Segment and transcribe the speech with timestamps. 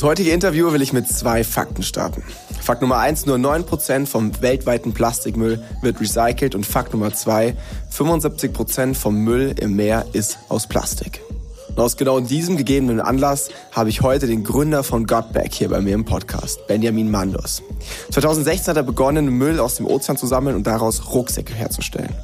[0.00, 2.24] Das heutige Interview will ich mit zwei Fakten starten.
[2.62, 7.54] Fakt Nummer eins: nur 9% vom weltweiten Plastikmüll wird recycelt und Fakt Nummer zwei:
[7.94, 11.20] 75% vom Müll im Meer ist aus Plastik.
[11.68, 15.82] Und aus genau diesem gegebenen Anlass habe ich heute den Gründer von Gotback hier bei
[15.82, 17.62] mir im Podcast, Benjamin Mandos.
[18.10, 22.14] 2016 hat er begonnen, Müll aus dem Ozean zu sammeln und daraus Rucksäcke herzustellen.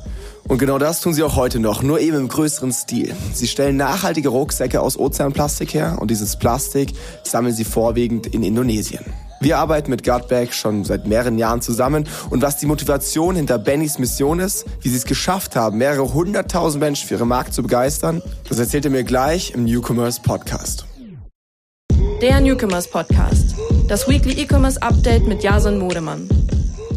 [0.48, 3.14] Und genau das tun sie auch heute noch, nur eben im größeren Stil.
[3.32, 6.92] Sie stellen nachhaltige Rucksäcke aus Ozeanplastik her und dieses Plastik
[7.24, 9.04] sammeln sie vorwiegend in Indonesien.
[9.40, 13.98] Wir arbeiten mit Gutback schon seit mehreren Jahren zusammen und was die Motivation hinter Bennys
[13.98, 18.22] Mission ist, wie sie es geschafft haben, mehrere hunderttausend Menschen für ihre Marke zu begeistern,
[18.48, 20.86] das erzählt er mir gleich im Newcomers Podcast.
[22.22, 23.56] Der Newcomers Podcast.
[23.88, 26.28] Das Weekly E-Commerce Update mit Jason Modemann.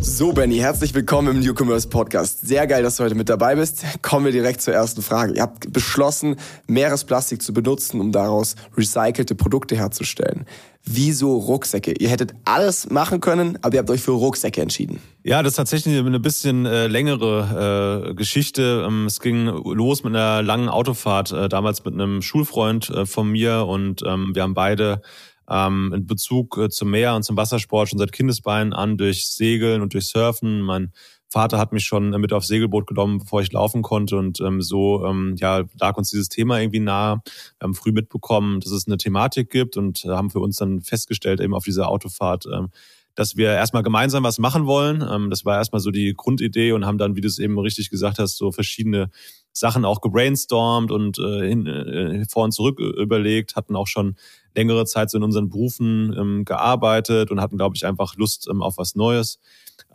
[0.01, 2.47] So, Benny, herzlich willkommen im Newcomers Podcast.
[2.47, 3.83] Sehr geil, dass du heute mit dabei bist.
[4.01, 5.33] Kommen wir direkt zur ersten Frage.
[5.33, 10.45] Ihr habt beschlossen, Meeresplastik zu benutzen, um daraus recycelte Produkte herzustellen.
[10.85, 11.93] Wieso Rucksäcke?
[11.99, 15.01] Ihr hättet alles machen können, aber ihr habt euch für Rucksäcke entschieden.
[15.23, 18.85] Ja, das ist tatsächlich eine bisschen äh, längere äh, Geschichte.
[18.87, 23.29] Ähm, es ging los mit einer langen Autofahrt, äh, damals mit einem Schulfreund äh, von
[23.29, 25.01] mir und ähm, wir haben beide
[25.49, 29.81] ähm, in Bezug äh, zum Meer und zum Wassersport schon seit Kindesbeinen an durch Segeln
[29.81, 30.61] und durch Surfen.
[30.61, 30.91] Mein
[31.27, 35.05] Vater hat mich schon mit aufs Segelboot genommen, bevor ich laufen konnte und ähm, so
[35.05, 37.21] ähm, ja lag uns dieses Thema irgendwie nahe.
[37.59, 41.39] Wir haben früh mitbekommen, dass es eine Thematik gibt und haben für uns dann festgestellt
[41.39, 42.69] eben auf dieser Autofahrt, ähm,
[43.13, 45.05] dass wir erstmal gemeinsam was machen wollen.
[45.07, 47.89] Ähm, das war erstmal so die Grundidee und haben dann, wie du es eben richtig
[47.89, 49.09] gesagt hast, so verschiedene
[49.53, 54.15] Sachen auch gebrainstormt und äh, hin, äh, vor und zurück überlegt, hatten auch schon
[54.55, 58.61] längere Zeit so in unseren Berufen ähm, gearbeitet und hatten, glaube ich, einfach Lust ähm,
[58.61, 59.39] auf was Neues.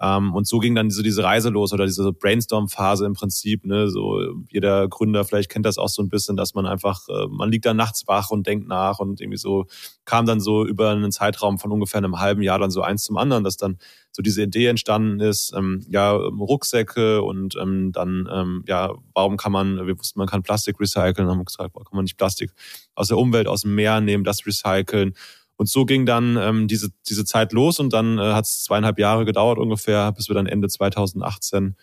[0.00, 3.64] Ähm, und so ging dann diese, diese Reise los oder diese Brainstorm-Phase im Prinzip.
[3.64, 3.88] Ne?
[3.88, 7.50] So jeder Gründer vielleicht kennt das auch so ein bisschen, dass man einfach, äh, man
[7.50, 9.66] liegt dann nachts wach und denkt nach und irgendwie so
[10.04, 13.16] kam dann so über einen Zeitraum von ungefähr einem halben Jahr dann so eins zum
[13.16, 13.78] anderen, dass dann
[14.12, 19.50] so diese Idee entstanden ist, ähm, ja, Rucksäcke und ähm, dann, ähm, ja, warum kann
[19.50, 22.52] man, wir wussten, man kann Plastik recyceln, haben gesagt, warum kann man nicht Plastik
[22.94, 25.14] aus der Umwelt, aus dem Meer nehmen, das recyceln
[25.56, 28.98] und so ging dann ähm, diese, diese Zeit los und dann äh, hat es zweieinhalb
[28.98, 31.76] Jahre gedauert ungefähr, bis wir dann Ende 2018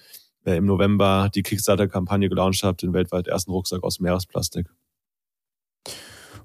[0.45, 4.67] äh, im November die Kickstarter-Kampagne gelauncht haben, den weltweit ersten Rucksack aus Meeresplastik.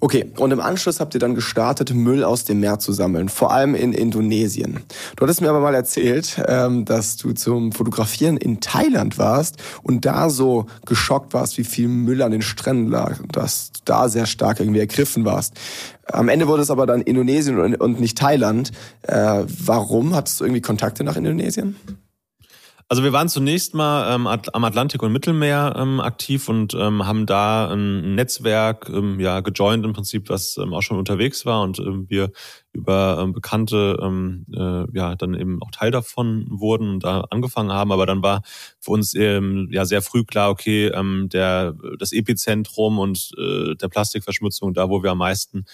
[0.00, 3.52] Okay, und im Anschluss habt ihr dann gestartet, Müll aus dem Meer zu sammeln, vor
[3.52, 4.80] allem in Indonesien.
[5.16, 10.04] Du hattest mir aber mal erzählt, ähm, dass du zum Fotografieren in Thailand warst und
[10.04, 14.26] da so geschockt warst, wie viel Müll an den Stränden lag dass du da sehr
[14.26, 15.54] stark irgendwie ergriffen warst.
[16.04, 18.72] Am Ende wurde es aber dann Indonesien und nicht Thailand.
[19.02, 20.14] Äh, warum?
[20.14, 21.76] Hattest du irgendwie Kontakte nach Indonesien?
[22.88, 27.26] Also wir waren zunächst mal ähm, am Atlantik und Mittelmeer ähm, aktiv und ähm, haben
[27.26, 31.80] da ein Netzwerk ähm, ja gejoint im Prinzip, was ähm, auch schon unterwegs war und
[31.80, 32.30] ähm, wir
[32.72, 37.72] über ähm, Bekannte ähm, äh, ja dann eben auch Teil davon wurden und da angefangen
[37.72, 37.90] haben.
[37.90, 38.42] Aber dann war
[38.78, 43.88] für uns ähm, ja sehr früh klar, okay, ähm, der das Epizentrum und äh, der
[43.88, 45.64] Plastikverschmutzung, da wo wir am meisten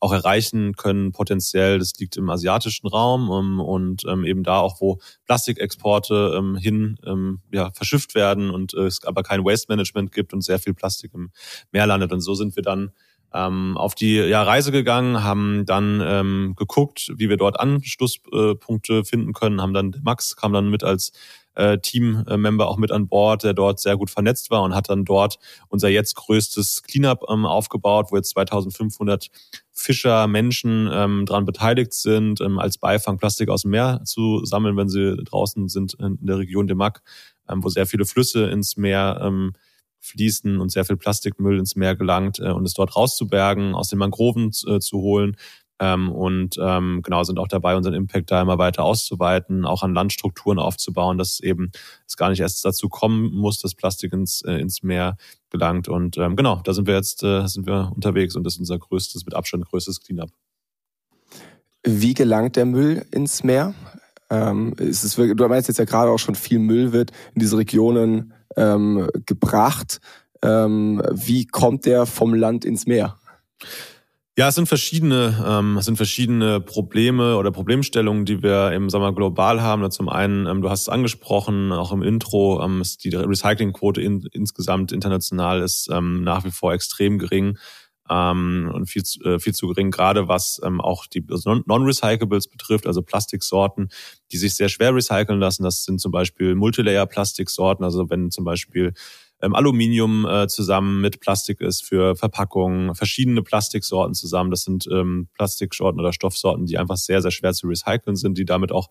[0.00, 1.78] auch erreichen können potenziell.
[1.78, 6.98] Das liegt im asiatischen Raum ähm, und ähm, eben da auch, wo Plastikexporte ähm, hin
[7.04, 10.74] ähm, ja, verschifft werden und äh, es aber kein Waste Management gibt und sehr viel
[10.74, 11.30] Plastik im
[11.70, 12.12] Meer landet.
[12.12, 12.92] Und so sind wir dann
[13.32, 19.32] ähm, auf die ja, Reise gegangen, haben dann ähm, geguckt, wie wir dort Anschlusspunkte finden
[19.32, 21.12] können, haben dann Max kam dann mit als
[21.54, 25.04] äh, Teammember auch mit an Bord, der dort sehr gut vernetzt war und hat dann
[25.04, 29.28] dort unser jetzt größtes Cleanup ähm, aufgebaut, wo jetzt 2500
[29.72, 34.76] Fischer, Menschen ähm, daran beteiligt sind, ähm, als Beifang Plastik aus dem Meer zu sammeln,
[34.76, 37.02] wenn sie draußen sind in der Region Demac,
[37.48, 39.52] ähm, wo sehr viele Flüsse ins Meer ähm,
[40.00, 43.98] fließen und sehr viel Plastikmüll ins Meer gelangt äh, und es dort rauszubergen, aus den
[43.98, 45.36] Mangroven äh, zu holen
[45.80, 49.94] ähm, und ähm, genau sind auch dabei, unseren Impact da immer weiter auszuweiten, auch an
[49.94, 51.72] Landstrukturen aufzubauen, dass eben
[52.06, 55.16] es gar nicht erst dazu kommen muss, dass Plastik ins, äh, ins Meer
[55.48, 55.88] gelangt.
[55.88, 58.78] Und ähm, genau, da sind wir jetzt äh, sind wir unterwegs und das ist unser
[58.78, 60.30] größtes, mit Abstand größtes Cleanup.
[61.82, 63.72] Wie gelangt der Müll ins Meer?
[64.28, 67.56] Ähm, ist es, du meinst jetzt ja gerade auch schon, viel Müll wird in diese
[67.56, 70.00] Regionen ähm, gebracht.
[70.42, 73.18] Ähm, wie kommt der vom Land ins Meer?
[74.38, 79.12] Ja, es sind verschiedene, ähm, es sind verschiedene Probleme oder Problemstellungen, die wir im Sommer
[79.12, 79.90] global haben.
[79.90, 84.26] Zum einen, ähm, du hast es angesprochen, auch im Intro, ähm, ist die Recyclingquote in,
[84.32, 87.58] insgesamt international ist ähm, nach wie vor extrem gering
[88.10, 93.02] ähm, und viel, äh, viel zu gering, gerade was ähm, auch die Non-Recyclables betrifft, also
[93.02, 93.88] Plastiksorten,
[94.32, 95.62] die sich sehr schwer recyceln lassen.
[95.62, 98.92] Das sind zum Beispiel Multilayer-Plastiksorten, also wenn zum Beispiel
[99.40, 104.50] ähm, Aluminium äh, zusammen mit Plastik ist für Verpackungen, verschiedene Plastiksorten zusammen.
[104.50, 108.44] Das sind ähm, Plastiksorten oder Stoffsorten, die einfach sehr, sehr schwer zu recyceln sind, die
[108.44, 108.88] damit auch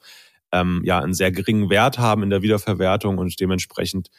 [0.52, 4.10] ähm, ja einen sehr geringen Wert haben in der Wiederverwertung und dementsprechend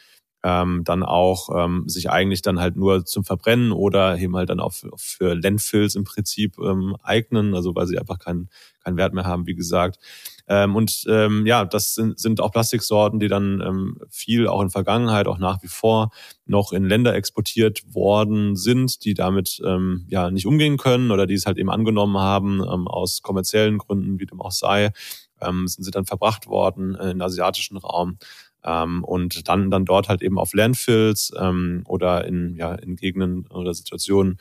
[0.43, 4.59] ähm, dann auch ähm, sich eigentlich dann halt nur zum Verbrennen oder eben halt dann
[4.59, 8.49] auch für, für Landfills im Prinzip ähm, eignen, also weil sie einfach keinen
[8.83, 9.99] keinen Wert mehr haben, wie gesagt.
[10.47, 14.69] Ähm, und ähm, ja, das sind, sind auch Plastiksorten, die dann ähm, viel auch in
[14.69, 16.11] Vergangenheit, auch nach wie vor
[16.45, 21.35] noch in Länder exportiert worden sind, die damit ähm, ja nicht umgehen können oder die
[21.35, 24.91] es halt eben angenommen haben ähm, aus kommerziellen Gründen, wie dem auch sei,
[25.39, 28.17] ähm, sind sie dann verbracht worden in den asiatischen Raum
[28.63, 33.47] ähm, und dann dann dort halt eben auf Landfills ähm, oder in ja in Gegenden
[33.47, 34.37] oder Situationen,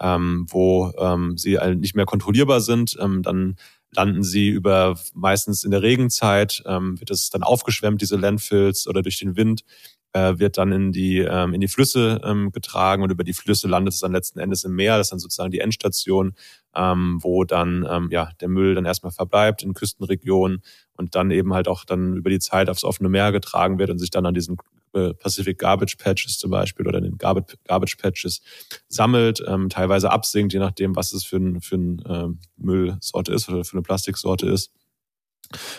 [0.00, 3.56] ähm, wo ähm, sie halt nicht mehr kontrollierbar sind, ähm, dann
[3.90, 9.02] landen sie über meistens in der Regenzeit, ähm, wird es dann aufgeschwemmt, diese Landfills oder
[9.02, 9.64] durch den Wind
[10.12, 13.68] äh, wird dann in die, ähm, in die Flüsse ähm, getragen und über die Flüsse
[13.68, 14.96] landet es dann letzten Endes im Meer.
[14.96, 16.34] Das ist dann sozusagen die Endstation,
[16.74, 20.62] ähm, wo dann ähm, ja, der Müll dann erstmal verbleibt in Küstenregionen
[20.94, 23.98] und dann eben halt auch dann über die Zeit aufs offene Meer getragen wird und
[23.98, 24.56] sich dann an diesen
[24.94, 28.40] äh, Pacific Garbage Patches zum Beispiel oder den Garbage, Garbage Patches
[28.88, 33.48] sammelt, ähm, teilweise absinkt, je nachdem, was es für ein, für ein ähm, Müllsorte ist
[33.48, 34.72] oder für eine Plastiksorte ist.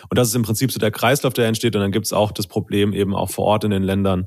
[0.08, 1.74] Und das ist im Prinzip so der Kreislauf, der entsteht.
[1.76, 4.26] Und dann gibt es auch das Problem eben auch vor Ort in den Ländern,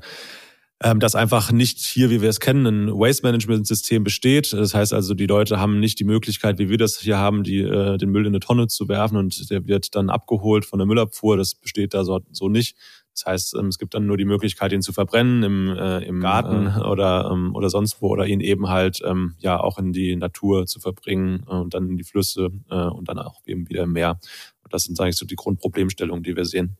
[0.82, 4.52] ähm, dass einfach nicht hier, wie wir es kennen, ein Waste-Management-System besteht.
[4.52, 7.60] Das heißt also, die Leute haben nicht die Möglichkeit, wie wir das hier haben, die,
[7.60, 10.86] äh, den Müll in eine Tonne zu werfen und der wird dann abgeholt von der
[10.86, 11.36] Müllabfuhr.
[11.36, 12.76] Das besteht da so, so nicht.
[13.14, 16.20] Das heißt, ähm, es gibt dann nur die Möglichkeit, ihn zu verbrennen im, äh, im
[16.20, 19.92] Garten äh, oder, ähm, oder sonst wo oder ihn eben halt ähm, ja auch in
[19.92, 23.68] die Natur zu verbringen äh, und dann in die Flüsse äh, und dann auch eben
[23.68, 24.18] wieder im Meer.
[24.68, 26.76] Das sind eigentlich so die Grundproblemstellungen, die wir sehen.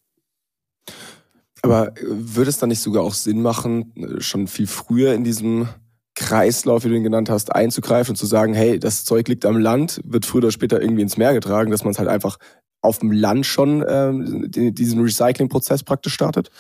[1.62, 5.68] Aber würde es dann nicht sogar auch Sinn machen, schon viel früher in diesem
[6.14, 9.56] Kreislauf, wie du ihn genannt hast, einzugreifen und zu sagen, hey, das Zeug liegt am
[9.56, 12.38] Land, wird früher oder später irgendwie ins Meer getragen, dass man es halt einfach
[12.84, 16.50] auf dem Land schon ähm, diesen Recycling-Prozess praktisch startet?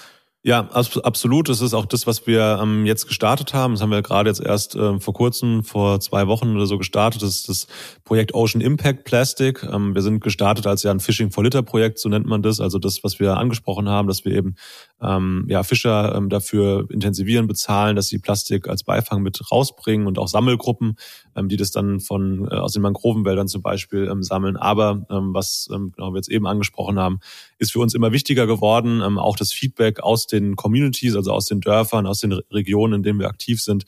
[0.46, 1.48] Ja, absolut.
[1.48, 3.72] Das ist auch das, was wir ähm, jetzt gestartet haben.
[3.72, 7.22] Das haben wir gerade jetzt erst ähm, vor kurzem, vor zwei Wochen oder so gestartet.
[7.22, 7.66] Das ist das
[8.04, 9.62] Projekt Ocean Impact Plastic.
[9.62, 12.60] Ähm, wir sind gestartet als ja ein Fishing for Litter Projekt, so nennt man das.
[12.60, 14.56] Also das, was wir angesprochen haben, dass wir eben
[15.02, 20.18] ähm, ja, Fischer ähm, dafür intensivieren, bezahlen, dass sie Plastik als Beifang mit rausbringen und
[20.18, 20.96] auch Sammelgruppen,
[21.36, 24.56] ähm, die das dann von äh, aus den Mangrovenwäldern zum Beispiel ähm, sammeln.
[24.56, 27.20] Aber ähm, was ähm, genau wir jetzt eben angesprochen haben,
[27.58, 31.46] ist für uns immer wichtiger geworden, ähm, auch das Feedback aus den Communities, also aus
[31.46, 33.84] den Dörfern, aus den Regionen, in denen wir aktiv sind,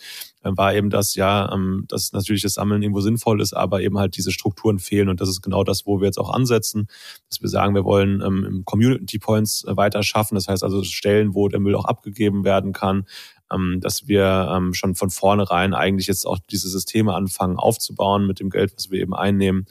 [0.55, 4.17] war eben das, ja, ähm, dass natürlich das Sammeln irgendwo sinnvoll ist, aber eben halt
[4.17, 5.09] diese Strukturen fehlen.
[5.09, 6.89] Und das ist genau das, wo wir jetzt auch ansetzen,
[7.29, 10.35] dass wir sagen, wir wollen ähm, Community Points äh, weiter schaffen.
[10.35, 13.07] Das heißt also Stellen, wo der Müll auch abgegeben werden kann,
[13.53, 18.51] ähm, dass wir schon von vornherein eigentlich jetzt auch diese Systeme anfangen aufzubauen mit dem
[18.51, 19.67] Geld, was wir eben einnehmen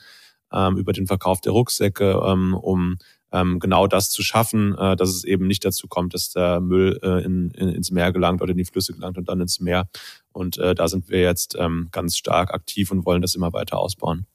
[0.52, 2.98] über den Verkauf der Rucksäcke, um
[3.36, 7.00] ähm, genau das zu schaffen, äh, dass es eben nicht dazu kommt, dass der Müll
[7.04, 9.90] äh, in, in, ins Meer gelangt oder in die Flüsse gelangt und dann ins Meer.
[10.32, 13.78] Und äh, da sind wir jetzt ähm, ganz stark aktiv und wollen das immer weiter
[13.78, 14.26] ausbauen.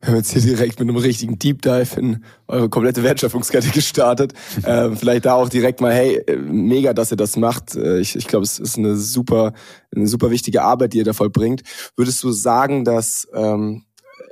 [0.00, 4.34] Wir haben jetzt hier direkt mit einem richtigen Deep Dive in eure komplette Wertschöpfungskette gestartet.
[4.66, 7.74] ähm, vielleicht da auch direkt mal, hey, äh, mega, dass ihr das macht.
[7.74, 9.54] Äh, ich, ich glaube, es ist eine super,
[9.94, 11.62] eine super wichtige Arbeit, die ihr da vollbringt.
[11.96, 13.84] Würdest du sagen, dass, ähm,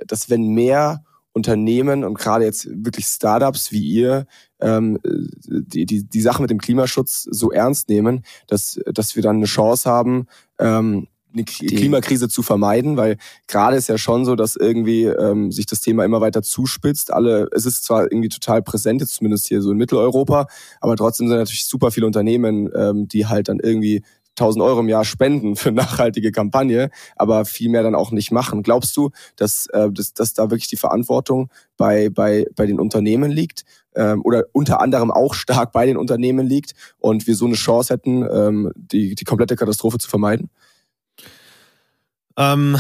[0.07, 4.27] dass wenn mehr Unternehmen und gerade jetzt wirklich Startups wie ihr
[4.61, 9.37] ähm, die, die, die Sache mit dem Klimaschutz so ernst nehmen, dass, dass wir dann
[9.37, 10.27] eine Chance haben,
[10.59, 13.17] ähm, eine Klimakrise zu vermeiden, weil
[13.49, 17.13] gerade ist ja schon so, dass irgendwie ähm, sich das Thema immer weiter zuspitzt.
[17.13, 20.47] Alle, es ist zwar irgendwie total präsent, jetzt zumindest hier so in Mitteleuropa,
[20.81, 24.03] aber trotzdem sind natürlich super viele Unternehmen, ähm, die halt dann irgendwie
[24.39, 28.63] 1000 Euro im Jahr spenden für nachhaltige Kampagne, aber viel mehr dann auch nicht machen.
[28.63, 33.31] Glaubst du, dass, äh, dass, dass da wirklich die Verantwortung bei, bei, bei den Unternehmen
[33.31, 37.55] liegt ähm, oder unter anderem auch stark bei den Unternehmen liegt und wir so eine
[37.55, 40.51] Chance hätten, ähm, die, die komplette Katastrophe zu vermeiden?
[42.37, 42.79] Ähm,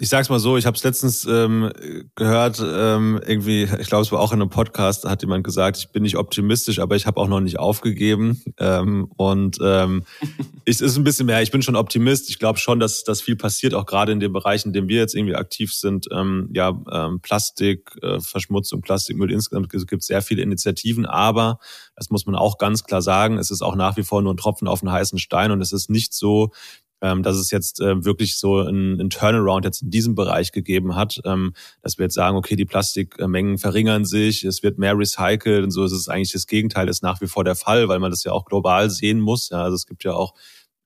[0.00, 1.70] ich sag's mal so, ich habe es letztens ähm,
[2.14, 5.76] gehört, ähm, irgendwie, ich glaube, es war auch in einem Podcast, da hat jemand gesagt,
[5.76, 8.42] ich bin nicht optimistisch, aber ich habe auch noch nicht aufgegeben.
[8.58, 10.04] Ähm, und ähm,
[10.64, 12.30] es ist ein bisschen mehr, ich bin schon Optimist.
[12.30, 14.96] Ich glaube schon, dass, dass viel passiert, auch gerade in den Bereichen, in denen wir
[14.96, 16.06] jetzt irgendwie aktiv sind.
[16.10, 21.58] Ähm, ja, ähm, Plastik, äh, Verschmutzung, Plastikmüll insgesamt, es gibt sehr viele Initiativen, aber
[21.94, 24.38] das muss man auch ganz klar sagen, es ist auch nach wie vor nur ein
[24.38, 26.52] Tropfen auf einen heißen Stein und es ist nicht so,
[27.00, 30.96] ähm, dass es jetzt äh, wirklich so ein, ein Turnaround jetzt in diesem Bereich gegeben
[30.96, 35.64] hat, ähm, dass wir jetzt sagen, okay, die Plastikmengen verringern sich, es wird mehr recycelt
[35.64, 38.10] und so ist es eigentlich das Gegenteil, ist nach wie vor der Fall, weil man
[38.10, 39.50] das ja auch global sehen muss.
[39.50, 40.34] Ja, also es gibt ja auch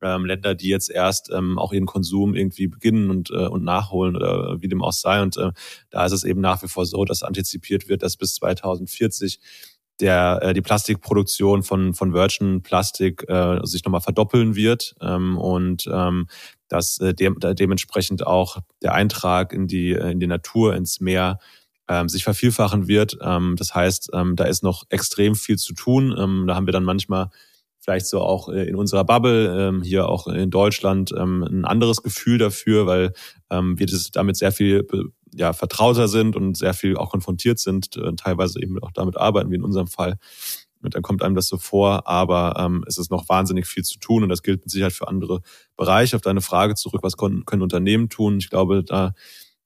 [0.05, 4.15] ähm, Länder, die jetzt erst ähm, auch ihren Konsum irgendwie beginnen und, äh, und nachholen
[4.15, 5.23] oder wie dem auch sei.
[5.23, 5.51] Und äh,
[5.91, 9.41] da ist es eben nach wie vor so, dass antizipiert wird, dass bis 2040
[10.01, 15.89] der äh, die Plastikproduktion von von Virgin Plastik äh, sich nochmal verdoppeln wird ähm, und
[15.93, 16.27] ähm,
[16.69, 21.39] dass äh, de dementsprechend auch der Eintrag in die äh, in die Natur ins Meer
[21.89, 23.19] ähm, sich vervielfachen wird.
[23.21, 26.15] Ähm, das heißt, ähm, da ist noch extrem viel zu tun.
[26.19, 27.31] Ähm, da haben wir dann manchmal
[27.79, 32.03] vielleicht so auch äh, in unserer Bubble, ähm, hier auch in Deutschland, ähm, ein anderes
[32.03, 33.13] Gefühl dafür, weil
[33.51, 34.87] ähm, wir das damit sehr viel
[35.37, 39.51] ja, vertrauter sind und sehr viel auch konfrontiert sind, äh, teilweise eben auch damit arbeiten,
[39.51, 40.19] wie in unserem Fall.
[40.83, 43.99] Und dann kommt einem das so vor, aber ähm, es ist noch wahnsinnig viel zu
[43.99, 45.41] tun und das gilt mit Sicherheit für andere
[45.77, 46.17] Bereiche.
[46.17, 48.39] Auf deine Frage zurück, was können, können Unternehmen tun?
[48.39, 49.15] Ich glaube, da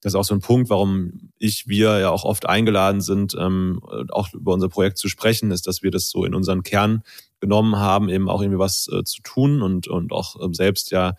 [0.01, 3.81] das ist auch so ein Punkt, warum ich, wir ja auch oft eingeladen sind, ähm,
[4.09, 7.03] auch über unser Projekt zu sprechen, ist, dass wir das so in unseren Kern
[7.41, 11.15] genommen haben, eben auch irgendwie was äh, zu tun und, und auch ähm, selbst ja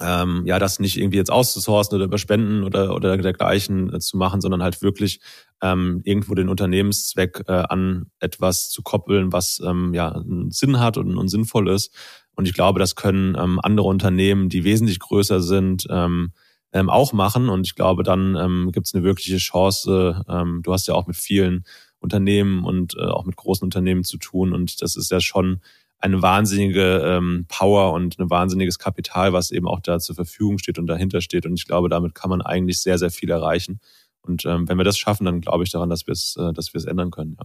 [0.00, 4.16] ähm, ja, das nicht irgendwie jetzt auszusourcen oder über Spenden oder, oder dergleichen äh, zu
[4.16, 5.20] machen, sondern halt wirklich
[5.62, 10.96] ähm, irgendwo den Unternehmenszweck äh, an etwas zu koppeln, was ähm, ja einen Sinn hat
[10.96, 11.94] und, und sinnvoll ist.
[12.34, 16.32] Und ich glaube, das können ähm, andere Unternehmen, die wesentlich größer sind, ähm,
[16.72, 17.48] ähm, auch machen.
[17.48, 20.24] Und ich glaube, dann ähm, gibt es eine wirkliche Chance.
[20.28, 21.64] Ähm, du hast ja auch mit vielen
[21.98, 24.52] Unternehmen und äh, auch mit großen Unternehmen zu tun.
[24.52, 25.60] Und das ist ja schon
[26.00, 30.78] eine wahnsinnige ähm, Power und ein wahnsinniges Kapital, was eben auch da zur Verfügung steht
[30.78, 31.46] und dahinter steht.
[31.46, 33.80] Und ich glaube, damit kann man eigentlich sehr, sehr viel erreichen.
[34.22, 36.72] Und ähm, wenn wir das schaffen, dann glaube ich daran, dass wir es, äh, dass
[36.72, 37.36] wir es ändern können.
[37.38, 37.44] Ja.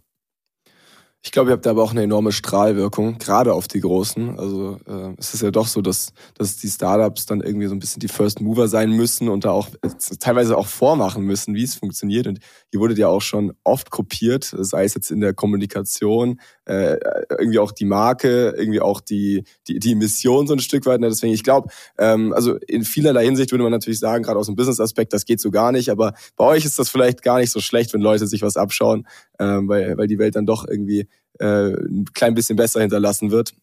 [1.26, 4.38] Ich glaube, ihr habt da aber auch eine enorme Strahlwirkung, gerade auf die Großen.
[4.38, 7.80] Also äh, es ist ja doch so, dass, dass die Startups dann irgendwie so ein
[7.80, 9.90] bisschen die First Mover sein müssen und da auch äh,
[10.20, 12.28] teilweise auch vormachen müssen, wie es funktioniert.
[12.28, 12.42] Und
[12.72, 16.98] ihr wurdet ja auch schon oft kopiert, sei es jetzt in der Kommunikation, äh,
[17.32, 21.02] irgendwie auch die Marke, irgendwie auch die, die, die Mission so ein Stück weit.
[21.02, 21.10] Ne?
[21.10, 24.56] Deswegen, ich glaube, ähm, also in vielerlei Hinsicht würde man natürlich sagen, gerade aus dem
[24.56, 25.90] Business-Aspekt, das geht so gar nicht.
[25.90, 29.08] Aber bei euch ist das vielleicht gar nicht so schlecht, wenn Leute sich was abschauen,
[29.40, 31.08] ähm, weil, weil die Welt dann doch irgendwie
[31.40, 33.54] äh, ein klein bisschen besser hinterlassen wird.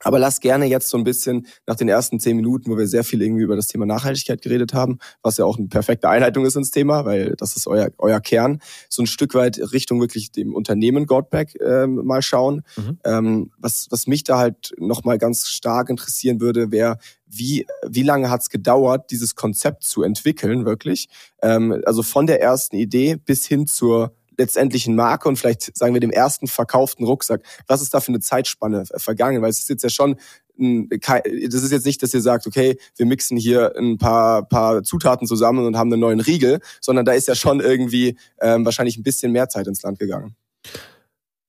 [0.00, 3.04] Aber lass gerne jetzt so ein bisschen nach den ersten zehn Minuten, wo wir sehr
[3.04, 6.56] viel irgendwie über das Thema Nachhaltigkeit geredet haben, was ja auch eine perfekte Einleitung ist
[6.56, 10.54] ins Thema, weil das ist euer, euer Kern, so ein Stück weit Richtung wirklich dem
[10.54, 12.62] Unternehmen Godback ähm, mal schauen.
[12.76, 12.98] Mhm.
[13.04, 18.30] Ähm, was, was mich da halt nochmal ganz stark interessieren würde, wäre, wie, wie lange
[18.30, 21.08] hat es gedauert, dieses Konzept zu entwickeln, wirklich?
[21.42, 26.00] Ähm, also von der ersten Idee bis hin zur letztendlichen Marke und vielleicht sagen wir
[26.00, 27.42] dem ersten verkauften Rucksack.
[27.66, 29.42] Was ist da für eine Zeitspanne vergangen?
[29.42, 30.16] Weil es ist jetzt ja schon
[30.58, 35.26] das ist jetzt nicht, dass ihr sagt, okay, wir mixen hier ein paar, paar Zutaten
[35.26, 39.04] zusammen und haben einen neuen Riegel, sondern da ist ja schon irgendwie ähm, wahrscheinlich ein
[39.04, 40.34] bisschen mehr Zeit ins Land gegangen.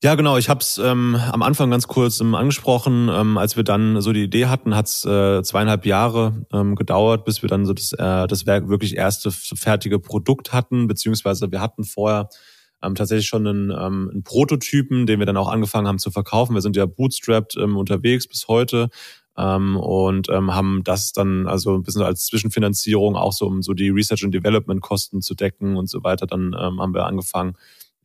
[0.02, 0.38] Ja, genau.
[0.38, 3.10] Ich habe es ähm, am Anfang ganz kurz ähm, angesprochen.
[3.12, 7.26] Ähm, als wir dann so die Idee hatten, hat es äh, zweieinhalb Jahre ähm, gedauert,
[7.26, 11.84] bis wir dann so das, äh, das wirklich erste fertige Produkt hatten, beziehungsweise wir hatten
[11.84, 12.30] vorher
[12.84, 16.54] ähm, tatsächlich schon einen, ähm, einen Prototypen, den wir dann auch angefangen haben zu verkaufen.
[16.54, 18.90] Wir sind ja bootstrapped ähm, unterwegs bis heute
[19.38, 23.74] ähm, und ähm, haben das dann also ein bisschen als Zwischenfinanzierung auch so, um so
[23.74, 26.28] die Research and Development Kosten zu decken und so weiter.
[26.28, 27.56] Dann ähm, haben wir angefangen,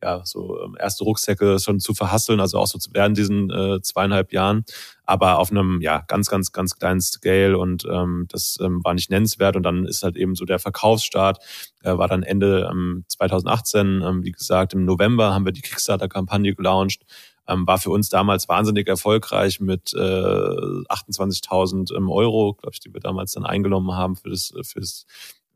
[0.03, 4.33] ja, so ähm, erste Rucksäcke schon zu verhasseln, also auch so während diesen äh, zweieinhalb
[4.33, 4.65] Jahren,
[5.03, 9.09] aber auf einem ja ganz, ganz, ganz kleinen Scale und ähm, das ähm, war nicht
[9.09, 9.55] nennenswert.
[9.55, 11.39] Und dann ist halt eben so der Verkaufsstart,
[11.83, 16.53] äh, war dann Ende ähm, 2018, ähm, wie gesagt, im November haben wir die Kickstarter-Kampagne
[16.55, 17.03] gelauncht,
[17.47, 22.93] ähm, war für uns damals wahnsinnig erfolgreich mit äh, 28.000 ähm, Euro, glaube ich, die
[22.93, 25.05] wir damals dann eingenommen haben für das, für das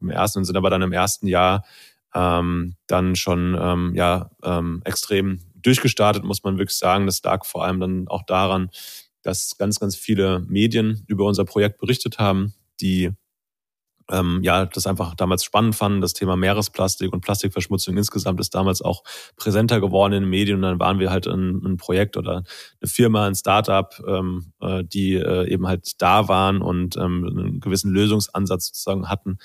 [0.01, 1.65] im ersten und sind aber dann im ersten Jahr
[2.15, 7.05] ähm, dann schon ähm, ja ähm, extrem durchgestartet, muss man wirklich sagen.
[7.05, 8.69] Das lag vor allem dann auch daran,
[9.21, 13.11] dass ganz, ganz viele Medien über unser Projekt berichtet haben, die
[14.11, 16.01] ähm, ja das einfach damals spannend fanden.
[16.01, 19.03] Das Thema Meeresplastik und Plastikverschmutzung insgesamt ist damals auch
[19.35, 20.57] präsenter geworden in den Medien.
[20.57, 22.43] Und dann waren wir halt ein, ein Projekt oder
[22.81, 27.59] eine Firma, ein Startup, ähm, äh, die äh, eben halt da waren und ähm, einen
[27.59, 29.37] gewissen Lösungsansatz sozusagen hatten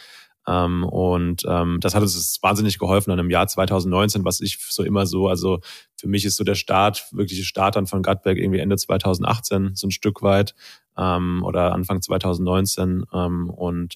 [0.46, 4.82] ähm, und ähm, das hat uns wahnsinnig geholfen dann im Jahr 2019, was ich so
[4.82, 5.60] immer so, also
[5.96, 9.86] für mich ist so der Start, wirkliche Start dann von Gutberg irgendwie Ende 2018, so
[9.86, 10.54] ein Stück weit,
[10.96, 13.04] ähm, oder Anfang 2019.
[13.12, 13.94] Ähm, und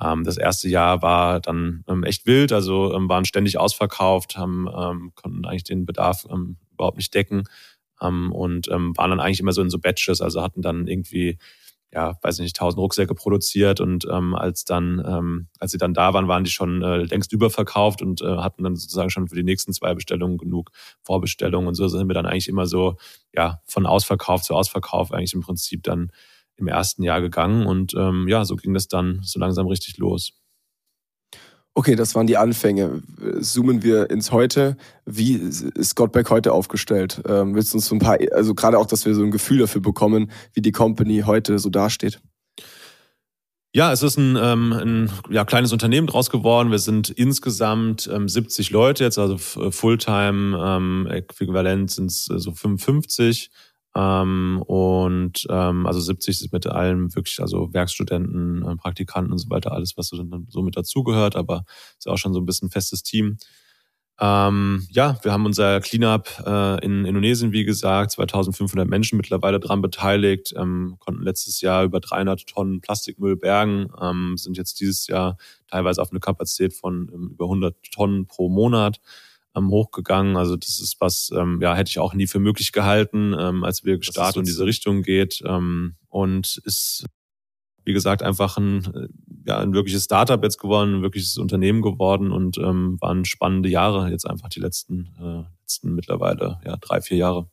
[0.00, 4.68] ähm, das erste Jahr war dann ähm, echt wild, also ähm, waren ständig ausverkauft, haben,
[4.74, 7.44] ähm, konnten eigentlich den Bedarf ähm, überhaupt nicht decken
[8.00, 11.38] ähm, und ähm, waren dann eigentlich immer so in so Batches, also hatten dann irgendwie
[11.92, 15.94] ja, weiß ich nicht, tausend Rucksäcke produziert und ähm, als dann, ähm, als sie dann
[15.94, 19.34] da waren, waren die schon äh, längst überverkauft und äh, hatten dann sozusagen schon für
[19.34, 20.70] die nächsten zwei Bestellungen genug
[21.02, 22.96] Vorbestellungen und so sind wir dann eigentlich immer so,
[23.34, 26.12] ja, von Ausverkauf zu Ausverkauf eigentlich im Prinzip dann
[26.56, 30.39] im ersten Jahr gegangen und ähm, ja, so ging das dann so langsam richtig los.
[31.80, 33.00] Okay, das waren die Anfänge.
[33.40, 34.76] Zoomen wir ins Heute.
[35.06, 37.22] Wie ist Gottberg heute aufgestellt?
[37.26, 39.60] Ähm, willst du uns so ein paar, also gerade auch, dass wir so ein Gefühl
[39.60, 42.20] dafür bekommen, wie die Company heute so dasteht?
[43.72, 46.70] Ja, es ist ein, ähm, ein ja, kleines Unternehmen draus geworden.
[46.70, 53.50] Wir sind insgesamt ähm, 70 Leute jetzt, also Fulltime ähm, sind es äh, so 55.
[53.96, 59.50] Ähm, und ähm, also 70 ist mit allem wirklich, also Werkstudenten, äh, Praktikanten und so
[59.50, 61.64] weiter, alles, was so, so mit dazugehört, aber
[61.98, 63.38] ist auch schon so ein bisschen festes Team.
[64.22, 69.80] Ähm, ja, wir haben unser Cleanup äh, in Indonesien, wie gesagt, 2500 Menschen mittlerweile dran
[69.80, 75.38] beteiligt, ähm, konnten letztes Jahr über 300 Tonnen Plastikmüll bergen, ähm, sind jetzt dieses Jahr
[75.68, 79.00] teilweise auf eine Kapazität von ähm, über 100 Tonnen pro Monat
[79.56, 80.36] ähm, hochgegangen.
[80.36, 83.84] Also das ist was, ähm, ja, hätte ich auch nie für möglich gehalten, ähm, als
[83.84, 85.42] wir gestartet und diese Richtung geht.
[85.46, 87.04] Ähm, und ist
[87.84, 89.08] wie gesagt, einfach ein, äh,
[89.46, 94.10] ja, ein wirkliches Startup jetzt geworden, ein wirkliches Unternehmen geworden und ähm, waren spannende Jahre
[94.10, 97.50] jetzt einfach die letzten, äh, letzten mittlerweile, ja, drei, vier Jahre.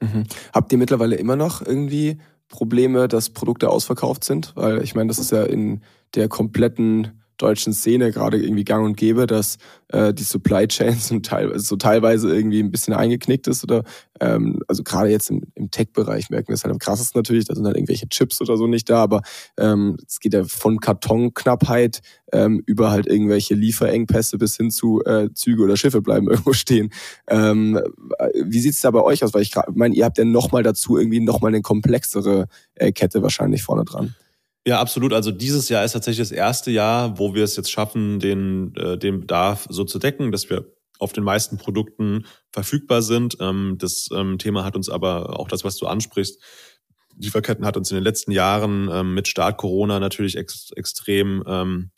[0.00, 0.24] Mhm.
[0.52, 4.52] Habt ihr mittlerweile immer noch irgendwie Probleme, dass Produkte ausverkauft sind?
[4.54, 5.82] Weil ich meine, das ist ja in
[6.14, 9.56] der kompletten deutschen Szene gerade irgendwie gang und gäbe, dass
[9.88, 13.84] äh, die Supply Chain so, teilweise, so teilweise irgendwie ein bisschen eingeknickt ist oder
[14.20, 17.54] ähm, also gerade jetzt im, im Tech-Bereich merken wir es halt am krassesten natürlich, da
[17.54, 19.22] sind halt irgendwelche Chips oder so nicht da, aber
[19.56, 22.00] ähm, es geht ja von Kartonknappheit
[22.32, 26.90] ähm, über halt irgendwelche Lieferengpässe bis hin zu äh, Züge oder Schiffe bleiben irgendwo stehen.
[27.28, 27.80] Ähm,
[28.34, 29.32] wie sieht's da bei euch aus?
[29.32, 33.62] Weil ich meine, ihr habt ja nochmal dazu irgendwie nochmal eine komplexere äh, Kette wahrscheinlich
[33.62, 34.14] vorne dran.
[34.68, 35.14] Ja, absolut.
[35.14, 38.98] Also dieses Jahr ist tatsächlich das erste Jahr, wo wir es jetzt schaffen, den, äh,
[38.98, 43.38] den Bedarf so zu decken, dass wir auf den meisten Produkten verfügbar sind.
[43.40, 46.38] Ähm, das ähm, Thema hat uns aber auch das, was du ansprichst,
[47.16, 51.90] Lieferketten hat uns in den letzten Jahren ähm, mit Start Corona natürlich ex extrem ähm,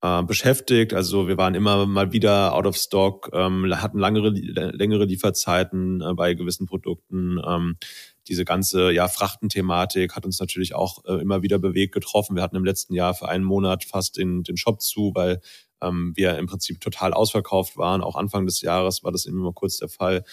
[0.00, 0.94] äh, beschäftigt.
[0.94, 6.14] Also wir waren immer mal wieder out of stock, ähm, hatten langere, längere Lieferzeiten äh,
[6.14, 7.40] bei gewissen Produkten.
[7.44, 7.78] Ähm,
[8.28, 12.36] diese ganze ja, Frachtenthematik hat uns natürlich auch äh, immer wieder bewegt getroffen.
[12.36, 15.40] Wir hatten im letzten Jahr für einen Monat fast den, den Shop zu, weil
[15.82, 18.02] ähm, wir im Prinzip total ausverkauft waren.
[18.02, 20.24] Auch Anfang des Jahres war das immer kurz der Fall.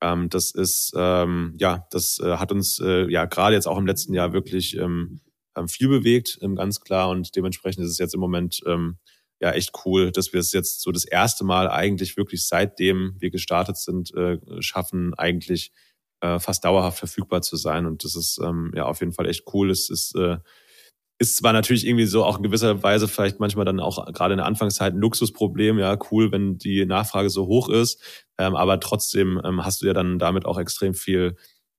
[0.00, 3.86] Ähm, das ist, ähm, ja, das äh, hat uns äh, ja gerade jetzt auch im
[3.86, 5.20] letzten Jahr wirklich ähm,
[5.56, 7.08] ähm viel bewegt, ähm, ganz klar.
[7.10, 8.98] Und dementsprechend ist es jetzt im Moment ähm,
[9.40, 13.30] ja echt cool, dass wir es jetzt so das erste Mal eigentlich wirklich seitdem wir
[13.30, 15.72] gestartet sind, äh, schaffen, eigentlich
[16.20, 17.86] äh, fast dauerhaft verfügbar zu sein.
[17.86, 19.70] Und das ist ähm, ja auf jeden Fall echt cool.
[19.70, 20.38] Es ist, äh,
[21.18, 24.38] ist zwar natürlich irgendwie so auch in gewisser Weise vielleicht manchmal dann auch gerade in
[24.38, 28.00] der Anfangszeit ein Luxusproblem, ja, cool, wenn die Nachfrage so hoch ist,
[28.38, 31.36] ähm, aber trotzdem ähm, hast du ja dann damit auch extrem viel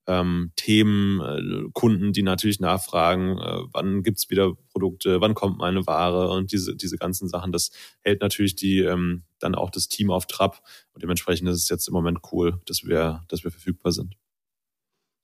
[0.07, 5.85] ähm, Themen, äh, Kunden, die natürlich nachfragen, äh, wann gibt's wieder Produkte, wann kommt meine
[5.87, 7.71] Ware und diese, diese ganzen Sachen, das
[8.01, 10.61] hält natürlich die ähm, dann auch das Team auf Trab
[10.93, 14.15] und dementsprechend ist es jetzt im Moment cool, dass wir, dass wir verfügbar sind.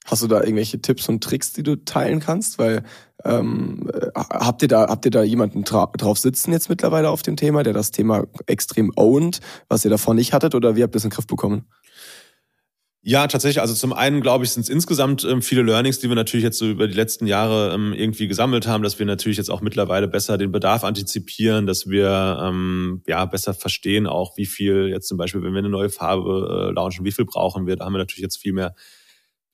[0.06, 2.60] Hast du da irgendwelche Tipps und Tricks, die du teilen kannst?
[2.60, 2.84] Weil
[3.24, 7.36] ähm, äh, habt ihr da habt ihr da jemanden drauf sitzen jetzt mittlerweile auf dem
[7.36, 10.98] Thema, der das Thema extrem ownt, was ihr davor nicht hattet, oder wie habt ihr
[10.98, 11.66] das in den Griff bekommen?
[13.08, 13.62] Ja, tatsächlich.
[13.62, 16.58] Also zum einen, glaube ich, sind es insgesamt ähm, viele Learnings, die wir natürlich jetzt
[16.58, 20.08] so über die letzten Jahre ähm, irgendwie gesammelt haben, dass wir natürlich jetzt auch mittlerweile
[20.08, 25.20] besser den Bedarf antizipieren, dass wir ähm, ja besser verstehen auch, wie viel jetzt zum
[25.20, 27.76] Beispiel, wenn wir eine neue Farbe äh, launchen, wie viel brauchen wir.
[27.76, 28.74] Da haben wir natürlich jetzt viel mehr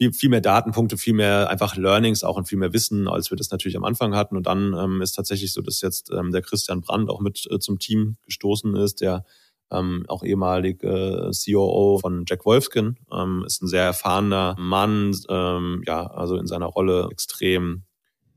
[0.01, 3.37] viel, viel mehr Datenpunkte, viel mehr einfach Learnings auch und viel mehr Wissen, als wir
[3.37, 4.35] das natürlich am Anfang hatten.
[4.35, 7.59] Und dann ähm, ist tatsächlich so, dass jetzt ähm, der Christian Brandt auch mit äh,
[7.59, 9.23] zum Team gestoßen ist, der
[9.69, 15.83] ähm, auch ehemalig äh, COO von Jack Wolfskin, ähm, ist ein sehr erfahrener Mann, ähm,
[15.85, 17.83] ja, also in seiner Rolle extrem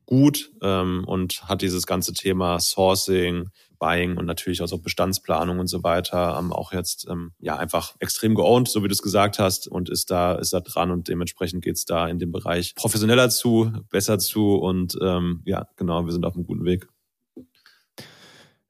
[0.05, 3.49] gut ähm, und hat dieses ganze Thema Sourcing,
[3.85, 7.95] Buying und natürlich auch so Bestandsplanung und so weiter ähm, auch jetzt ähm, ja einfach
[7.99, 11.09] extrem geowned, so wie du es gesagt hast, und ist da, ist da dran und
[11.09, 16.13] dementsprechend geht's da in dem Bereich professioneller zu, besser zu und ähm, ja, genau, wir
[16.13, 16.89] sind auf einem guten Weg.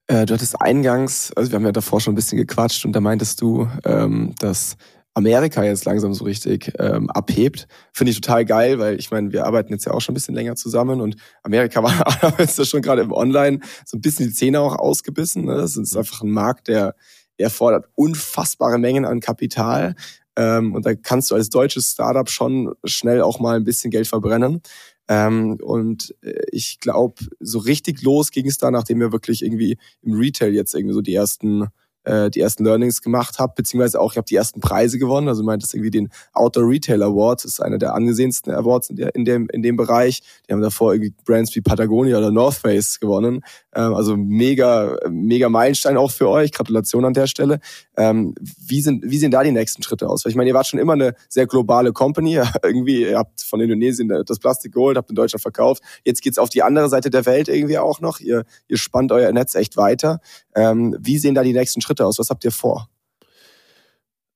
[0.07, 2.99] Äh, du hattest eingangs, also wir haben ja davor schon ein bisschen gequatscht und da
[2.99, 4.75] meintest du, ähm, dass
[5.15, 7.67] Amerika jetzt langsam so richtig ähm, abhebt.
[7.93, 10.35] Finde ich total geil, weil ich meine, wir arbeiten jetzt ja auch schon ein bisschen
[10.35, 14.59] länger zusammen und Amerika war jetzt schon gerade im Online so ein bisschen die Zähne
[14.59, 15.45] auch ausgebissen.
[15.45, 15.55] Ne?
[15.55, 15.99] Das ist mhm.
[15.99, 16.95] einfach ein Markt, der
[17.37, 19.95] erfordert unfassbare Mengen an Kapital.
[20.35, 24.07] Ähm, und da kannst du als deutsches Startup schon schnell auch mal ein bisschen Geld
[24.07, 24.61] verbrennen.
[25.07, 29.77] Ähm, und äh, ich glaube, so richtig los ging es da, nachdem wir wirklich irgendwie
[30.01, 31.67] im Retail jetzt irgendwie so die ersten
[32.05, 35.27] äh, die ersten Learnings gemacht habt, beziehungsweise auch, ich habe die ersten Preise gewonnen.
[35.27, 38.95] Also meint das irgendwie den Outdoor Retail Award, das ist einer der angesehensten Awards in,
[38.95, 40.21] der, in, dem, in dem Bereich.
[40.47, 43.41] Die haben davor irgendwie Brands wie Patagonia oder North Face gewonnen.
[43.73, 46.51] Ähm, also mega, mega Meilenstein auch für euch.
[46.51, 47.59] Gratulation an der Stelle.
[47.97, 50.25] Ähm, wie, sind, wie sehen da die nächsten Schritte aus?
[50.25, 52.39] Weil ich meine, ihr wart schon immer eine sehr globale Company.
[52.63, 55.83] irgendwie, ihr habt von Indonesien das Plastik geholt, habt in Deutschland verkauft.
[56.03, 58.19] Jetzt geht's auf die andere Seite der Welt irgendwie auch noch.
[58.19, 60.19] Ihr, ihr spannt euer Netz echt weiter.
[60.55, 62.19] Ähm, wie sehen da die nächsten Schritte aus?
[62.19, 62.89] Was habt ihr vor?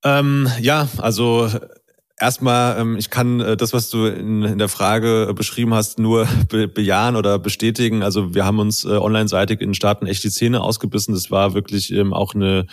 [0.04, 1.50] Ähm, ja, also
[2.22, 6.68] Erstmal, ähm, ich kann äh, das, was du in, der Frage beschrieben hast, nur be
[6.68, 8.04] bejahen oder bestätigen.
[8.04, 11.14] Also wir haben uns äh, online-seitig in Staaten echt die Zähne ausgebissen.
[11.14, 12.68] Das war wirklich ähm, auch eine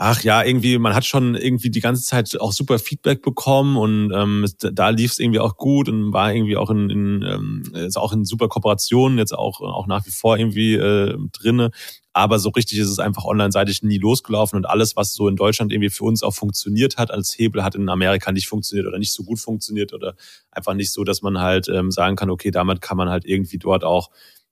[0.00, 4.12] ach ja, irgendwie, man hat schon irgendwie die ganze Zeit auch super Feedback bekommen und
[4.14, 7.98] ähm, da lief es irgendwie auch gut und war irgendwie auch in, in ähm, ist
[7.98, 11.72] auch in super Kooperationen jetzt auch auch nach wie vor irgendwie äh, drinne.
[12.12, 15.72] Aber so richtig ist es einfach online-seitig nie losgelaufen und alles, was so in Deutschland
[15.72, 19.12] irgendwie für uns auch funktioniert hat als Hebel, hat in Amerika nicht funktioniert oder nicht
[19.12, 20.14] so gut funktioniert oder
[20.50, 23.58] einfach nicht so, dass man halt ähm, sagen kann, okay, damit kann man halt irgendwie
[23.58, 24.10] dort auch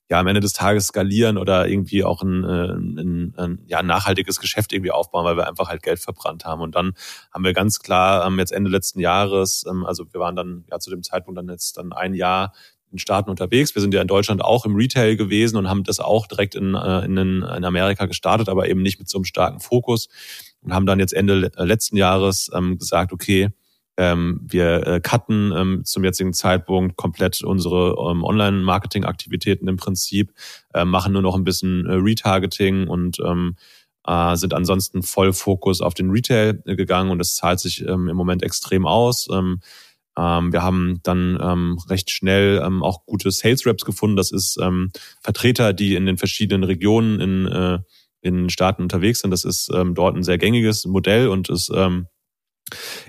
[0.09, 4.39] ja am Ende des Tages skalieren oder irgendwie auch ein, äh, ein, ein, ja, nachhaltiges
[4.39, 6.61] Geschäft irgendwie aufbauen, weil wir einfach halt Geld verbrannt haben.
[6.61, 6.93] Und dann
[7.33, 10.79] haben wir ganz klar ähm, jetzt Ende letzten Jahres, ähm, also wir waren dann ja
[10.79, 12.53] zu dem Zeitpunkt dann jetzt dann ein Jahr
[12.93, 13.75] in Staaten unterwegs.
[13.75, 16.75] Wir sind ja in Deutschland auch im Retail gewesen und haben das auch direkt in,
[16.75, 20.09] äh, in, in Amerika gestartet, aber eben nicht mit so einem starken Fokus
[20.63, 23.51] und haben dann jetzt Ende letzten Jahres ähm, gesagt, okay,
[23.97, 30.33] ähm, wir äh, cutten ähm, zum jetzigen Zeitpunkt komplett unsere ähm, Online-Marketing-Aktivitäten im Prinzip,
[30.75, 33.57] äh, machen nur noch ein bisschen äh, Retargeting und ähm,
[34.07, 38.17] äh, sind ansonsten voll Fokus auf den Retail gegangen und das zahlt sich ähm, im
[38.17, 39.29] Moment extrem aus.
[39.33, 39.61] Ähm,
[40.19, 44.17] ähm, wir haben dann ähm, recht schnell ähm, auch gute Sales Reps gefunden.
[44.17, 47.79] Das ist ähm, Vertreter, die in den verschiedenen Regionen in, äh,
[48.23, 49.31] in Staaten unterwegs sind.
[49.31, 52.07] Das ist ähm, dort ein sehr gängiges Modell und ist ähm,